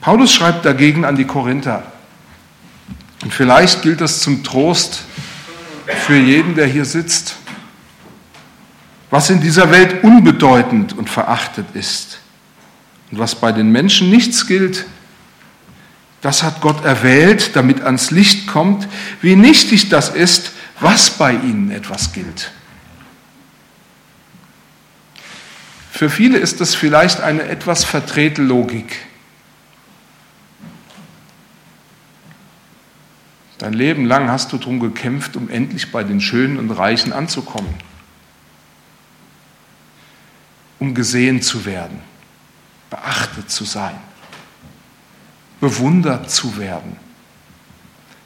Paulus 0.00 0.32
schreibt 0.32 0.64
dagegen 0.64 1.04
an 1.04 1.16
die 1.16 1.26
Korinther. 1.26 1.82
Und 3.22 3.34
vielleicht 3.34 3.82
gilt 3.82 4.00
das 4.00 4.20
zum 4.20 4.44
Trost 4.44 5.04
für 6.06 6.16
jeden, 6.16 6.54
der 6.54 6.66
hier 6.66 6.84
sitzt. 6.84 7.36
Was 9.10 9.28
in 9.28 9.40
dieser 9.40 9.70
Welt 9.70 10.04
unbedeutend 10.04 10.96
und 10.96 11.10
verachtet 11.10 11.66
ist 11.74 12.20
und 13.10 13.18
was 13.18 13.34
bei 13.34 13.50
den 13.52 13.70
Menschen 13.72 14.08
nichts 14.10 14.46
gilt, 14.46 14.86
das 16.20 16.42
hat 16.42 16.60
Gott 16.60 16.84
erwählt, 16.84 17.56
damit 17.56 17.82
ans 17.82 18.10
Licht 18.10 18.46
kommt, 18.46 18.86
wie 19.20 19.36
nichtig 19.36 19.88
das 19.88 20.10
ist, 20.10 20.52
was 20.78 21.10
bei 21.10 21.32
ihnen 21.32 21.70
etwas 21.70 22.12
gilt. 22.12 22.52
Für 25.90 26.08
viele 26.08 26.38
ist 26.38 26.60
das 26.60 26.74
vielleicht 26.74 27.20
eine 27.20 27.42
etwas 27.42 27.84
verdrehte 27.84 28.42
Logik. 28.42 28.96
Dein 33.60 33.72
Leben 33.72 34.04
lang 34.04 34.28
hast 34.28 34.52
du 34.52 34.58
darum 34.58 34.80
gekämpft, 34.80 35.36
um 35.36 35.48
endlich 35.48 35.92
bei 35.92 36.02
den 36.02 36.20
Schönen 36.20 36.58
und 36.58 36.70
Reichen 36.70 37.12
anzukommen, 37.12 37.72
um 40.80 40.94
gesehen 40.94 41.40
zu 41.42 41.64
werden, 41.64 42.00
beachtet 42.90 43.50
zu 43.50 43.64
sein 43.64 43.96
bewundert 45.60 46.30
zu 46.30 46.58
werden. 46.58 46.96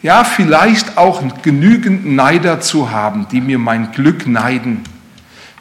Ja, 0.02 0.22
vielleicht 0.24 0.96
auch 0.96 1.22
genügend 1.42 2.06
Neider 2.06 2.60
zu 2.60 2.90
haben, 2.90 3.26
die 3.30 3.40
mir 3.40 3.58
mein 3.58 3.92
Glück 3.92 4.26
neiden. 4.26 4.82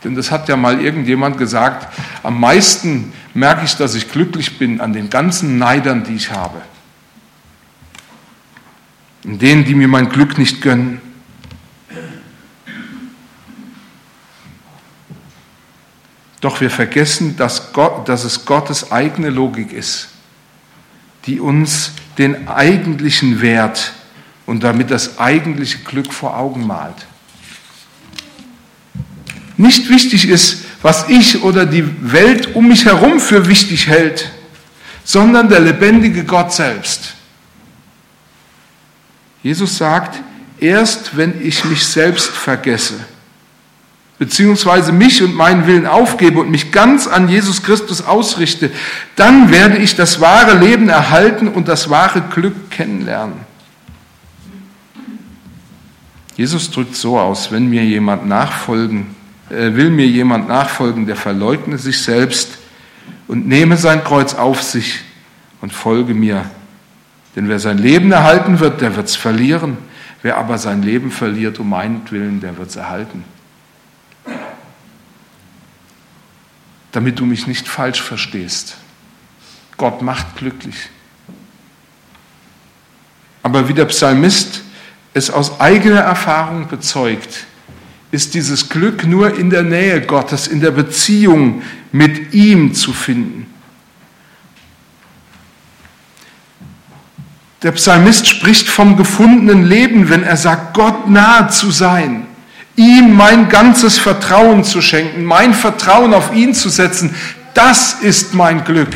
Denn 0.03 0.15
das 0.15 0.31
hat 0.31 0.49
ja 0.49 0.57
mal 0.57 0.81
irgendjemand 0.81 1.37
gesagt, 1.37 1.87
am 2.23 2.39
meisten 2.39 3.13
merke 3.33 3.65
ich, 3.65 3.75
dass 3.77 3.95
ich 3.95 4.11
glücklich 4.11 4.59
bin 4.59 4.81
an 4.81 4.93
den 4.93 5.09
ganzen 5.09 5.57
Neidern, 5.57 6.03
die 6.03 6.15
ich 6.15 6.31
habe. 6.31 6.61
In 9.23 9.39
denen, 9.39 9.63
die 9.63 9.75
mir 9.75 9.87
mein 9.87 10.09
Glück 10.09 10.37
nicht 10.37 10.61
gönnen. 10.61 11.01
Doch 16.41 16.59
wir 16.59 16.69
vergessen, 16.69 17.37
dass, 17.37 17.71
Gott, 17.71 18.09
dass 18.09 18.25
es 18.25 18.45
Gottes 18.45 18.91
eigene 18.91 19.29
Logik 19.29 19.71
ist, 19.71 20.09
die 21.25 21.39
uns 21.39 21.91
den 22.17 22.49
eigentlichen 22.49 23.41
Wert 23.41 23.93
und 24.45 24.63
damit 24.63 24.91
das 24.91 25.19
eigentliche 25.19 25.79
Glück 25.79 26.13
vor 26.13 26.37
Augen 26.37 26.67
malt. 26.67 27.07
Nicht 29.55 29.89
wichtig 29.89 30.27
ist, 30.27 30.65
was 30.81 31.07
ich 31.07 31.43
oder 31.43 31.65
die 31.65 32.11
Welt 32.11 32.55
um 32.55 32.67
mich 32.67 32.85
herum 32.85 33.21
für 33.21 33.47
wichtig 33.47 33.87
hält, 33.87 34.29
sondern 35.05 35.47
der 35.47 35.61
lebendige 35.61 36.25
Gott 36.25 36.51
selbst. 36.51 37.15
Jesus 39.43 39.77
sagt, 39.77 40.21
erst 40.59 41.17
wenn 41.17 41.45
ich 41.45 41.65
mich 41.65 41.85
selbst 41.85 42.27
vergesse, 42.27 42.95
beziehungsweise 44.17 44.93
mich 44.93 45.21
und 45.21 45.35
meinen 45.35 45.67
Willen 45.67 45.85
aufgebe 45.85 46.39
und 46.39 46.49
mich 46.49 46.71
ganz 46.71 47.07
an 47.07 47.27
Jesus 47.27 47.61
Christus 47.61 48.01
ausrichte, 48.01 48.71
dann 49.17 49.51
werde 49.51 49.77
ich 49.77 49.95
das 49.95 50.21
wahre 50.21 50.57
Leben 50.57 50.87
erhalten 50.87 51.49
und 51.49 51.67
das 51.67 51.89
wahre 51.89 52.21
Glück 52.21 52.71
kennenlernen. 52.71 53.35
Jesus 56.37 56.71
drückt 56.71 56.95
so 56.95 57.19
aus, 57.19 57.51
wenn 57.51 57.67
mir 57.69 57.83
jemand 57.83 58.25
nachfolgen, 58.25 59.07
äh, 59.49 59.75
will 59.75 59.91
mir 59.91 60.07
jemand 60.07 60.47
nachfolgen, 60.47 61.05
der 61.05 61.15
verleugne 61.15 61.77
sich 61.77 62.01
selbst 62.01 62.57
und 63.27 63.47
nehme 63.47 63.77
sein 63.77 64.03
Kreuz 64.03 64.33
auf 64.33 64.63
sich 64.63 65.01
und 65.61 65.73
folge 65.73 66.13
mir. 66.13 66.45
Denn 67.35 67.49
wer 67.49 67.59
sein 67.59 67.77
Leben 67.77 68.11
erhalten 68.11 68.59
wird, 68.59 68.81
der 68.81 68.95
wird 68.95 69.07
es 69.07 69.15
verlieren. 69.15 69.77
Wer 70.21 70.37
aber 70.37 70.57
sein 70.57 70.83
Leben 70.83 71.11
verliert 71.11 71.59
um 71.59 71.69
meinetwillen, 71.69 72.39
der 72.39 72.57
wird 72.57 72.69
es 72.69 72.75
erhalten. 72.75 73.25
Damit 76.91 77.19
du 77.19 77.25
mich 77.25 77.47
nicht 77.47 77.67
falsch 77.67 78.01
verstehst. 78.01 78.77
Gott 79.77 80.01
macht 80.01 80.37
glücklich. 80.37 80.75
Aber 83.41 83.67
wie 83.67 83.73
der 83.73 83.85
Psalmist 83.85 84.61
es 85.13 85.29
aus 85.29 85.59
eigener 85.59 85.99
Erfahrung 85.99 86.67
bezeugt, 86.67 87.45
ist 88.11 88.35
dieses 88.35 88.69
Glück 88.69 89.05
nur 89.05 89.37
in 89.37 89.49
der 89.49 89.63
Nähe 89.63 90.01
Gottes, 90.01 90.47
in 90.47 90.61
der 90.61 90.71
Beziehung 90.71 91.63
mit 91.91 92.33
ihm 92.33 92.73
zu 92.73 92.93
finden. 92.93 93.52
Der 97.63 97.71
Psalmist 97.71 98.27
spricht 98.27 98.67
vom 98.67 98.97
gefundenen 98.97 99.63
Leben, 99.63 100.09
wenn 100.09 100.23
er 100.23 100.35
sagt, 100.35 100.73
Gott 100.73 101.09
nahe 101.09 101.47
zu 101.47 101.71
sein, 101.71 102.27
ihm 102.75 103.15
mein 103.15 103.47
ganzes 103.47 103.97
Vertrauen 103.97 104.65
zu 104.65 104.81
schenken, 104.81 105.23
mein 105.23 105.53
Vertrauen 105.53 106.13
auf 106.13 106.35
ihn 106.35 106.53
zu 106.53 106.67
setzen. 106.67 107.15
Das 107.53 107.93
ist 107.93 108.33
mein 108.33 108.65
Glück. 108.65 108.93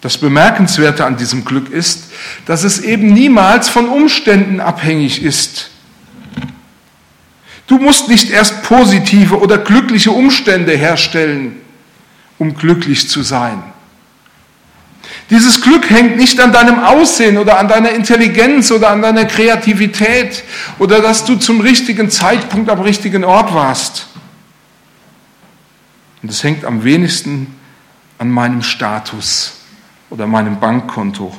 Das 0.00 0.18
Bemerkenswerte 0.18 1.04
an 1.04 1.16
diesem 1.16 1.44
Glück 1.44 1.70
ist, 1.70 2.10
dass 2.46 2.64
es 2.64 2.80
eben 2.80 3.12
niemals 3.12 3.68
von 3.68 3.88
Umständen 3.88 4.58
abhängig 4.58 5.22
ist. 5.22 5.70
Du 7.68 7.78
musst 7.78 8.08
nicht 8.08 8.30
erst 8.30 8.64
positive 8.64 9.38
oder 9.38 9.58
glückliche 9.58 10.10
Umstände 10.10 10.72
herstellen, 10.72 11.60
um 12.38 12.56
glücklich 12.56 13.08
zu 13.08 13.22
sein. 13.22 13.62
Dieses 15.30 15.62
Glück 15.62 15.88
hängt 15.88 16.16
nicht 16.16 16.38
an 16.40 16.52
deinem 16.52 16.80
Aussehen 16.80 17.38
oder 17.38 17.58
an 17.58 17.68
deiner 17.68 17.90
Intelligenz 17.90 18.70
oder 18.70 18.90
an 18.90 19.02
deiner 19.02 19.24
Kreativität 19.24 20.44
oder 20.78 21.00
dass 21.00 21.24
du 21.24 21.36
zum 21.36 21.60
richtigen 21.60 22.10
Zeitpunkt 22.10 22.68
am 22.68 22.80
richtigen 22.80 23.24
Ort 23.24 23.54
warst. 23.54 24.08
Und 26.22 26.30
es 26.30 26.44
hängt 26.44 26.64
am 26.64 26.84
wenigsten 26.84 27.54
an 28.18 28.30
meinem 28.30 28.62
Status 28.62 29.54
oder 30.10 30.26
meinem 30.26 30.60
Bankkonto, 30.60 31.36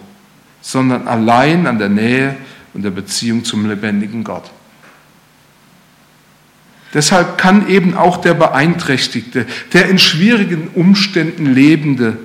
sondern 0.61 1.07
allein 1.07 1.67
an 1.67 1.77
der 1.77 1.89
Nähe 1.89 2.35
und 2.73 2.83
der 2.83 2.89
Beziehung 2.89 3.45
zum 3.45 3.69
lebendigen 3.69 4.23
Gott. 4.23 4.49
Deshalb 6.93 7.37
kann 7.37 7.69
eben 7.69 7.95
auch 7.95 8.17
der 8.17 8.33
Beeinträchtigte, 8.33 9.47
der 9.73 9.89
in 9.89 9.97
schwierigen 9.97 10.67
Umständen 10.75 11.53
lebende, 11.53 12.17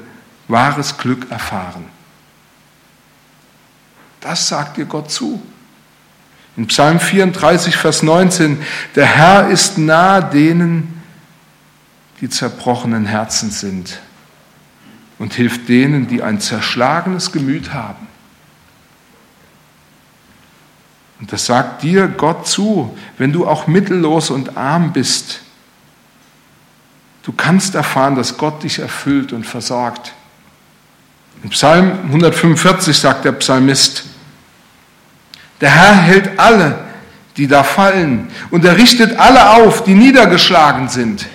wahres 0.48 0.96
Glück 0.98 1.30
erfahren. 1.30 1.84
Das 4.20 4.48
sagt 4.48 4.76
dir 4.76 4.86
Gott 4.86 5.10
zu. 5.10 5.40
In 6.56 6.66
Psalm 6.66 6.98
34, 6.98 7.76
Vers 7.76 8.02
19, 8.02 8.60
der 8.96 9.06
Herr 9.06 9.48
ist 9.48 9.78
nahe 9.78 10.24
denen, 10.24 11.00
die 12.20 12.28
zerbrochenen 12.28 13.06
Herzen 13.06 13.50
sind 13.50 14.00
und 15.18 15.34
hilft 15.34 15.68
denen, 15.68 16.08
die 16.08 16.22
ein 16.22 16.40
zerschlagenes 16.40 17.30
Gemüt 17.30 17.72
haben. 17.72 18.08
Und 21.20 21.32
das 21.32 21.46
sagt 21.46 21.82
dir 21.82 22.08
Gott 22.08 22.46
zu, 22.46 22.96
wenn 23.18 23.32
du 23.32 23.46
auch 23.46 23.66
mittellos 23.66 24.30
und 24.30 24.56
arm 24.56 24.92
bist. 24.92 25.40
Du 27.22 27.32
kannst 27.32 27.74
erfahren, 27.74 28.14
dass 28.14 28.36
Gott 28.38 28.62
dich 28.62 28.78
erfüllt 28.78 29.32
und 29.32 29.44
versorgt. 29.44 30.14
In 31.42 31.50
Psalm 31.50 31.92
145 32.06 32.96
sagt 32.96 33.24
der 33.24 33.32
Psalmist, 33.32 34.04
der 35.60 35.70
Herr 35.70 35.94
hält 35.94 36.38
alle, 36.38 36.86
die 37.36 37.46
da 37.46 37.62
fallen, 37.62 38.28
und 38.50 38.64
er 38.64 38.76
richtet 38.76 39.18
alle 39.18 39.50
auf, 39.50 39.84
die 39.84 39.94
niedergeschlagen 39.94 40.88
sind. 40.88 41.26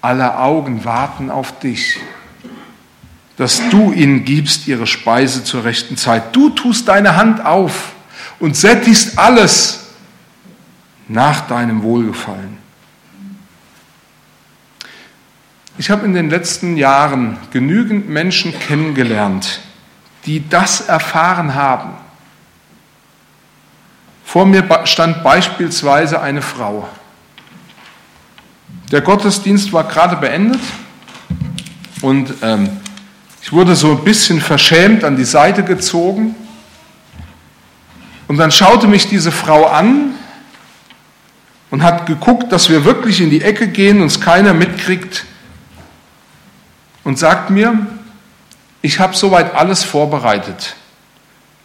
Alle 0.00 0.38
Augen 0.38 0.84
warten 0.84 1.30
auf 1.30 1.58
dich 1.60 1.98
dass 3.36 3.60
du 3.70 3.92
ihnen 3.92 4.24
gibst 4.24 4.68
ihre 4.68 4.86
Speise 4.86 5.44
zur 5.44 5.64
rechten 5.64 5.96
Zeit. 5.96 6.34
Du 6.34 6.50
tust 6.50 6.88
deine 6.88 7.16
Hand 7.16 7.44
auf 7.44 7.92
und 8.38 8.56
sättigst 8.56 9.18
alles 9.18 9.86
nach 11.08 11.46
deinem 11.48 11.82
Wohlgefallen. 11.82 12.58
Ich 15.76 15.90
habe 15.90 16.06
in 16.06 16.14
den 16.14 16.30
letzten 16.30 16.76
Jahren 16.76 17.36
genügend 17.50 18.08
Menschen 18.08 18.56
kennengelernt, 18.56 19.60
die 20.24 20.48
das 20.48 20.82
erfahren 20.82 21.56
haben. 21.56 21.90
Vor 24.24 24.46
mir 24.46 24.64
stand 24.84 25.24
beispielsweise 25.24 26.20
eine 26.20 26.42
Frau. 26.42 26.88
Der 28.92 29.00
Gottesdienst 29.00 29.72
war 29.72 29.84
gerade 29.84 30.14
beendet 30.16 30.60
und 32.02 32.32
ähm, 32.42 32.70
ich 33.42 33.52
wurde 33.52 33.74
so 33.74 33.90
ein 33.90 34.04
bisschen 34.04 34.40
verschämt 34.40 35.02
an 35.02 35.16
die 35.16 35.24
Seite 35.24 35.64
gezogen. 35.64 36.36
Und 38.28 38.36
dann 38.36 38.52
schaute 38.52 38.86
mich 38.86 39.08
diese 39.08 39.32
Frau 39.32 39.66
an 39.66 40.14
und 41.70 41.82
hat 41.82 42.06
geguckt, 42.06 42.52
dass 42.52 42.70
wir 42.70 42.84
wirklich 42.84 43.20
in 43.20 43.30
die 43.30 43.42
Ecke 43.42 43.66
gehen, 43.66 44.00
uns 44.00 44.20
keiner 44.20 44.54
mitkriegt 44.54 45.26
und 47.04 47.18
sagt 47.18 47.50
mir, 47.50 47.86
ich 48.82 48.98
habe 48.98 49.14
soweit 49.14 49.54
alles 49.54 49.84
vorbereitet. 49.84 50.76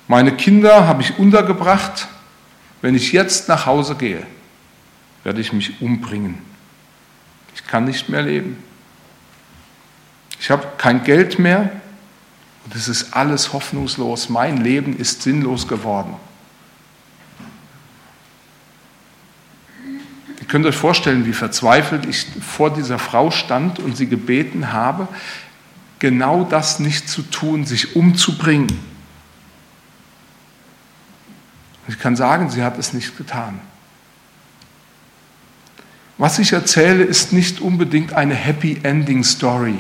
Meine 0.08 0.36
Kinder 0.36 0.88
habe 0.88 1.02
ich 1.02 1.18
untergebracht. 1.18 2.08
Wenn 2.82 2.96
ich 2.96 3.12
jetzt 3.12 3.50
nach 3.50 3.66
Hause 3.66 3.96
gehe, 3.96 4.26
werde 5.24 5.42
ich 5.42 5.52
mich 5.52 5.82
umbringen. 5.82 6.42
Ich 7.56 7.66
kann 7.68 7.86
nicht 7.86 8.10
mehr 8.10 8.22
leben. 8.22 8.64
Ich 10.40 10.50
habe 10.50 10.66
kein 10.78 11.04
Geld 11.04 11.40
mehr 11.40 11.70
und 12.66 12.76
es 12.76 12.88
ist 12.88 13.14
alles 13.14 13.52
hoffnungslos. 13.52 14.30
Mein 14.30 14.58
Leben 14.58 14.98
ist 14.98 15.22
sinnlos 15.22 15.68
geworden. 15.68 16.16
Könnt 20.50 20.66
euch 20.66 20.76
vorstellen, 20.76 21.26
wie 21.26 21.34
verzweifelt 21.34 22.06
ich 22.06 22.26
vor 22.42 22.74
dieser 22.74 23.00
Frau 23.00 23.32
stand 23.32 23.80
und 23.80 23.96
sie 23.96 24.08
gebeten 24.08 24.74
habe, 24.74 25.08
genau 26.00 26.44
das 26.44 26.80
nicht 26.80 27.08
zu 27.08 27.22
tun, 27.22 27.66
sich 27.66 27.96
umzubringen. 27.96 28.68
Ich 31.88 32.00
kann 32.00 32.16
sagen, 32.16 32.50
sie 32.50 32.64
hat 32.64 32.78
es 32.78 32.94
nicht 32.94 33.18
getan. 33.18 33.60
Was 36.18 36.38
ich 36.38 36.52
erzähle, 36.52 37.04
ist 37.04 37.32
nicht 37.32 37.62
unbedingt 37.62 38.14
eine 38.14 38.36
Happy 38.36 38.80
Ending 38.84 39.24
Story. 39.24 39.80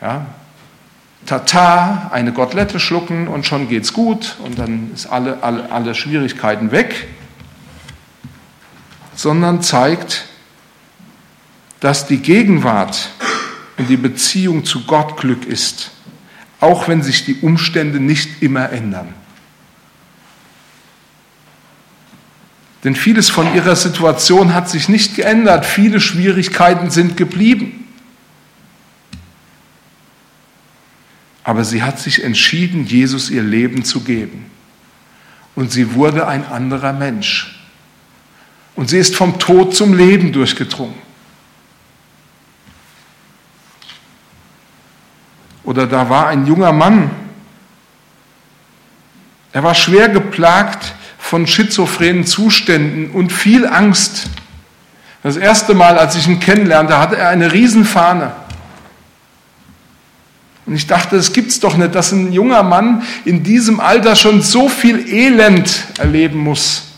Ja? 0.00 0.26
Tata, 1.26 2.10
eine 2.12 2.32
Gottette 2.32 2.78
schlucken 2.78 3.28
und 3.28 3.46
schon 3.46 3.68
geht's 3.68 3.92
gut 3.92 4.36
und 4.44 4.58
dann 4.58 4.92
ist 4.92 5.06
alle, 5.06 5.42
alle, 5.42 5.72
alle 5.72 5.94
Schwierigkeiten 5.94 6.70
weg, 6.70 7.08
sondern 9.24 9.62
zeigt, 9.62 10.26
dass 11.80 12.06
die 12.06 12.18
Gegenwart 12.18 13.08
und 13.78 13.88
die 13.88 13.96
Beziehung 13.96 14.66
zu 14.66 14.84
Gott 14.84 15.16
Glück 15.16 15.46
ist, 15.46 15.92
auch 16.60 16.88
wenn 16.88 17.02
sich 17.02 17.24
die 17.24 17.36
Umstände 17.36 18.00
nicht 18.00 18.42
immer 18.42 18.68
ändern. 18.68 19.14
Denn 22.84 22.94
vieles 22.94 23.30
von 23.30 23.54
ihrer 23.54 23.76
Situation 23.76 24.52
hat 24.52 24.68
sich 24.68 24.90
nicht 24.90 25.16
geändert, 25.16 25.64
viele 25.64 26.02
Schwierigkeiten 26.02 26.90
sind 26.90 27.16
geblieben. 27.16 27.88
Aber 31.44 31.64
sie 31.64 31.82
hat 31.82 31.98
sich 31.98 32.22
entschieden, 32.22 32.84
Jesus 32.84 33.30
ihr 33.30 33.42
Leben 33.42 33.86
zu 33.86 34.00
geben. 34.00 34.50
Und 35.54 35.72
sie 35.72 35.94
wurde 35.94 36.28
ein 36.28 36.46
anderer 36.46 36.92
Mensch. 36.92 37.63
Und 38.76 38.90
sie 38.90 38.98
ist 38.98 39.16
vom 39.16 39.38
Tod 39.38 39.74
zum 39.74 39.94
Leben 39.94 40.32
durchgedrungen. 40.32 40.94
Oder 45.64 45.86
da 45.86 46.10
war 46.10 46.28
ein 46.28 46.46
junger 46.46 46.72
Mann, 46.72 47.10
er 49.52 49.62
war 49.62 49.74
schwer 49.74 50.08
geplagt 50.08 50.94
von 51.16 51.46
schizophrenen 51.46 52.26
Zuständen 52.26 53.10
und 53.12 53.32
viel 53.32 53.66
Angst. 53.66 54.26
Das 55.22 55.36
erste 55.36 55.74
Mal, 55.74 55.96
als 55.96 56.16
ich 56.16 56.26
ihn 56.26 56.40
kennenlernte, 56.40 56.98
hatte 56.98 57.16
er 57.16 57.28
eine 57.28 57.52
Riesenfahne. 57.52 58.32
Und 60.66 60.74
ich 60.74 60.86
dachte, 60.86 61.16
es 61.16 61.32
gibt's 61.32 61.60
doch 61.60 61.76
nicht, 61.76 61.94
dass 61.94 62.10
ein 62.10 62.32
junger 62.32 62.62
Mann 62.62 63.04
in 63.24 63.44
diesem 63.44 63.80
Alter 63.80 64.16
schon 64.16 64.42
so 64.42 64.68
viel 64.68 65.08
Elend 65.08 65.84
erleben 65.98 66.40
muss. 66.40 66.93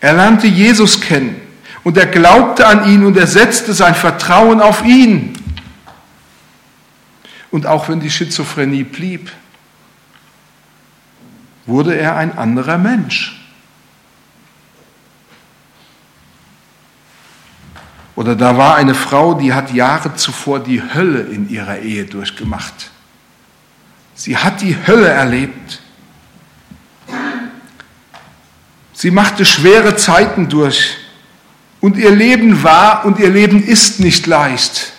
Er 0.00 0.14
lernte 0.14 0.46
Jesus 0.46 1.00
kennen 1.00 1.40
und 1.84 1.96
er 1.96 2.06
glaubte 2.06 2.66
an 2.66 2.88
ihn 2.88 3.04
und 3.04 3.16
er 3.16 3.26
setzte 3.26 3.74
sein 3.74 3.94
Vertrauen 3.94 4.60
auf 4.60 4.84
ihn. 4.84 5.34
Und 7.50 7.66
auch 7.66 7.88
wenn 7.88 8.00
die 8.00 8.10
Schizophrenie 8.10 8.84
blieb, 8.84 9.30
wurde 11.66 11.96
er 11.96 12.16
ein 12.16 12.36
anderer 12.36 12.78
Mensch. 12.78 13.36
Oder 18.16 18.36
da 18.36 18.56
war 18.56 18.76
eine 18.76 18.94
Frau, 18.94 19.34
die 19.34 19.54
hat 19.54 19.72
Jahre 19.72 20.14
zuvor 20.14 20.60
die 20.60 20.82
Hölle 20.82 21.20
in 21.22 21.48
ihrer 21.48 21.78
Ehe 21.78 22.04
durchgemacht. 22.04 22.90
Sie 24.14 24.36
hat 24.36 24.60
die 24.60 24.76
Hölle 24.86 25.08
erlebt. 25.08 25.80
Sie 29.00 29.10
machte 29.10 29.46
schwere 29.46 29.96
Zeiten 29.96 30.50
durch 30.50 30.98
und 31.80 31.96
ihr 31.96 32.10
Leben 32.10 32.62
war 32.62 33.06
und 33.06 33.18
ihr 33.18 33.30
Leben 33.30 33.62
ist 33.62 33.98
nicht 33.98 34.26
leicht. 34.26 34.92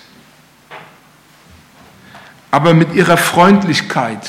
Aber 2.50 2.74
mit 2.74 2.96
ihrer 2.96 3.18
Freundlichkeit 3.18 4.28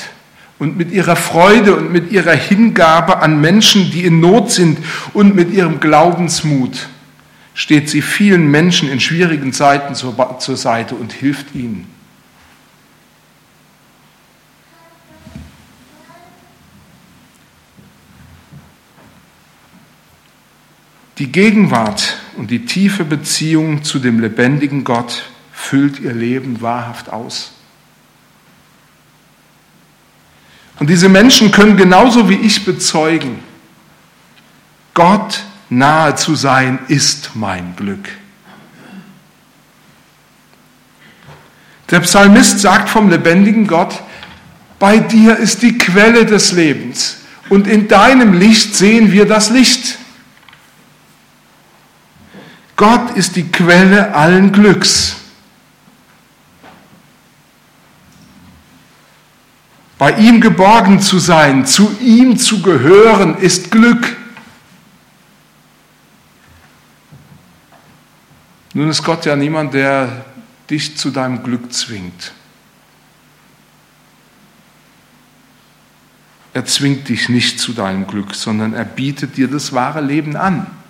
und 0.59 0.77
mit 0.77 0.91
ihrer 0.91 1.15
Freude 1.15 1.75
und 1.75 1.91
mit 1.91 2.11
ihrer 2.11 2.35
Hingabe 2.35 3.23
an 3.23 3.41
Menschen, 3.41 3.89
die 3.89 4.05
in 4.05 4.19
Not 4.19 4.51
sind 4.51 4.77
und 5.13 5.33
mit 5.33 5.51
ihrem 5.51 5.79
Glaubensmut 5.79 6.87
steht 7.55 7.89
sie 7.89 8.03
vielen 8.03 8.51
Menschen 8.51 8.91
in 8.91 8.99
schwierigen 8.99 9.53
Zeiten 9.53 9.95
zur, 9.95 10.15
Seite 10.55 10.93
und 10.93 11.13
hilft 11.13 11.55
ihnen. 11.55 11.87
Die 21.19 21.31
Gegenwart 21.31 22.17
und 22.37 22.49
die 22.49 22.65
tiefe 22.65 23.03
Beziehung 23.03 23.83
zu 23.83 23.99
dem 23.99 24.19
lebendigen 24.19 24.83
Gott 24.83 25.25
füllt 25.51 25.99
ihr 25.99 26.13
Leben 26.13 26.61
wahrhaft 26.61 27.11
aus. 27.11 27.53
Und 30.79 30.89
diese 30.89 31.09
Menschen 31.09 31.51
können 31.51 31.77
genauso 31.77 32.29
wie 32.29 32.35
ich 32.35 32.65
bezeugen, 32.65 33.39
Gott 34.93 35.43
nahe 35.69 36.15
zu 36.15 36.35
sein 36.35 36.79
ist 36.87 37.31
mein 37.35 37.75
Glück. 37.75 38.09
Der 41.89 41.99
Psalmist 41.99 42.59
sagt 42.59 42.89
vom 42.89 43.09
lebendigen 43.09 43.67
Gott, 43.67 44.01
bei 44.79 44.97
dir 44.97 45.37
ist 45.37 45.61
die 45.61 45.77
Quelle 45.77 46.25
des 46.25 46.51
Lebens 46.51 47.17
und 47.49 47.67
in 47.67 47.87
deinem 47.87 48.33
Licht 48.33 48.75
sehen 48.75 49.11
wir 49.11 49.25
das 49.25 49.49
Licht. 49.51 49.92
Gott 52.83 53.15
ist 53.15 53.37
die 53.37 53.49
Quelle 53.49 54.13
allen 54.13 54.51
Glücks. 54.51 55.15
Bei 59.97 60.11
ihm 60.17 60.41
geborgen 60.41 60.99
zu 60.99 61.17
sein, 61.17 61.65
zu 61.65 61.95
ihm 62.01 62.35
zu 62.35 62.61
gehören, 62.61 63.37
ist 63.37 63.71
Glück. 63.71 64.17
Nun 68.73 68.89
ist 68.89 69.01
Gott 69.01 69.25
ja 69.25 69.37
niemand, 69.37 69.73
der 69.73 70.25
dich 70.69 70.97
zu 70.97 71.09
deinem 71.09 71.41
Glück 71.41 71.71
zwingt. 71.71 72.33
Er 76.53 76.65
zwingt 76.65 77.07
dich 77.07 77.29
nicht 77.29 77.61
zu 77.61 77.71
deinem 77.71 78.07
Glück, 78.07 78.35
sondern 78.35 78.73
er 78.73 78.83
bietet 78.83 79.37
dir 79.37 79.47
das 79.47 79.71
wahre 79.71 80.01
Leben 80.01 80.35
an. 80.35 80.82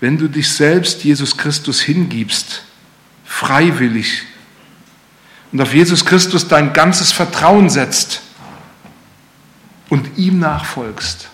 Wenn 0.00 0.16
du 0.16 0.28
dich 0.28 0.48
selbst 0.50 1.04
Jesus 1.04 1.36
Christus 1.36 1.80
hingibst, 1.80 2.62
freiwillig, 3.24 4.24
und 5.52 5.60
auf 5.60 5.74
Jesus 5.74 6.04
Christus 6.04 6.46
dein 6.46 6.72
ganzes 6.72 7.12
Vertrauen 7.12 7.70
setzt 7.70 8.20
und 9.88 10.18
ihm 10.18 10.38
nachfolgst. 10.38 11.28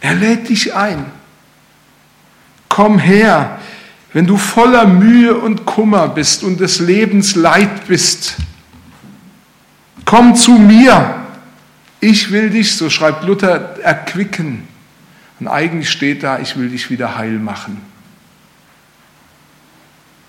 Er 0.00 0.14
lädt 0.14 0.48
dich 0.48 0.74
ein. 0.74 1.06
Komm 2.68 2.98
her, 2.98 3.60
wenn 4.12 4.26
du 4.26 4.36
voller 4.36 4.86
Mühe 4.86 5.36
und 5.36 5.64
Kummer 5.64 6.08
bist 6.08 6.42
und 6.42 6.58
des 6.58 6.80
Lebens 6.80 7.36
Leid 7.36 7.86
bist. 7.86 8.34
Komm 10.04 10.34
zu 10.34 10.52
mir. 10.52 11.14
Ich 12.00 12.32
will 12.32 12.50
dich, 12.50 12.76
so 12.76 12.90
schreibt 12.90 13.24
Luther, 13.24 13.78
erquicken. 13.80 14.66
Und 15.42 15.48
eigentlich 15.48 15.90
steht 15.90 16.22
da, 16.22 16.38
ich 16.38 16.56
will 16.56 16.68
dich 16.68 16.88
wieder 16.88 17.16
heil 17.16 17.32
machen. 17.32 17.82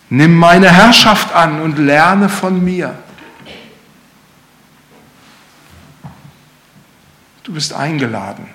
Nimm 0.09 0.35
meine 0.35 0.71
Herrschaft 0.71 1.35
an 1.35 1.61
und 1.61 1.77
lerne 1.77 2.29
von 2.29 2.65
mir. 2.65 2.97
Du 7.43 7.53
bist 7.53 7.73
eingeladen 7.73 8.47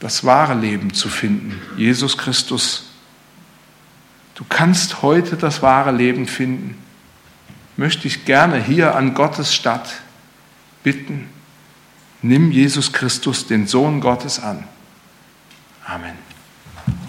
das 0.00 0.24
wahre 0.24 0.54
Leben 0.54 0.94
zu 0.94 1.10
finden, 1.10 1.60
Jesus 1.76 2.16
Christus. 2.16 2.90
Du 4.34 4.44
kannst 4.48 5.02
heute 5.02 5.36
das 5.36 5.60
wahre 5.60 5.92
Leben 5.92 6.26
finden. 6.26 6.76
Möchte 7.76 8.08
ich 8.08 8.24
gerne 8.24 8.62
hier 8.62 8.96
an 8.96 9.12
Gottes 9.12 9.54
Stadt 9.54 9.94
bitten, 10.82 11.28
nimm 12.24 12.50
Jesus 12.50 12.92
Christus, 12.92 13.46
den 13.46 13.66
Sohn 13.66 14.00
Gottes, 14.00 14.40
an. 14.40 14.64
Amen. 15.86 16.16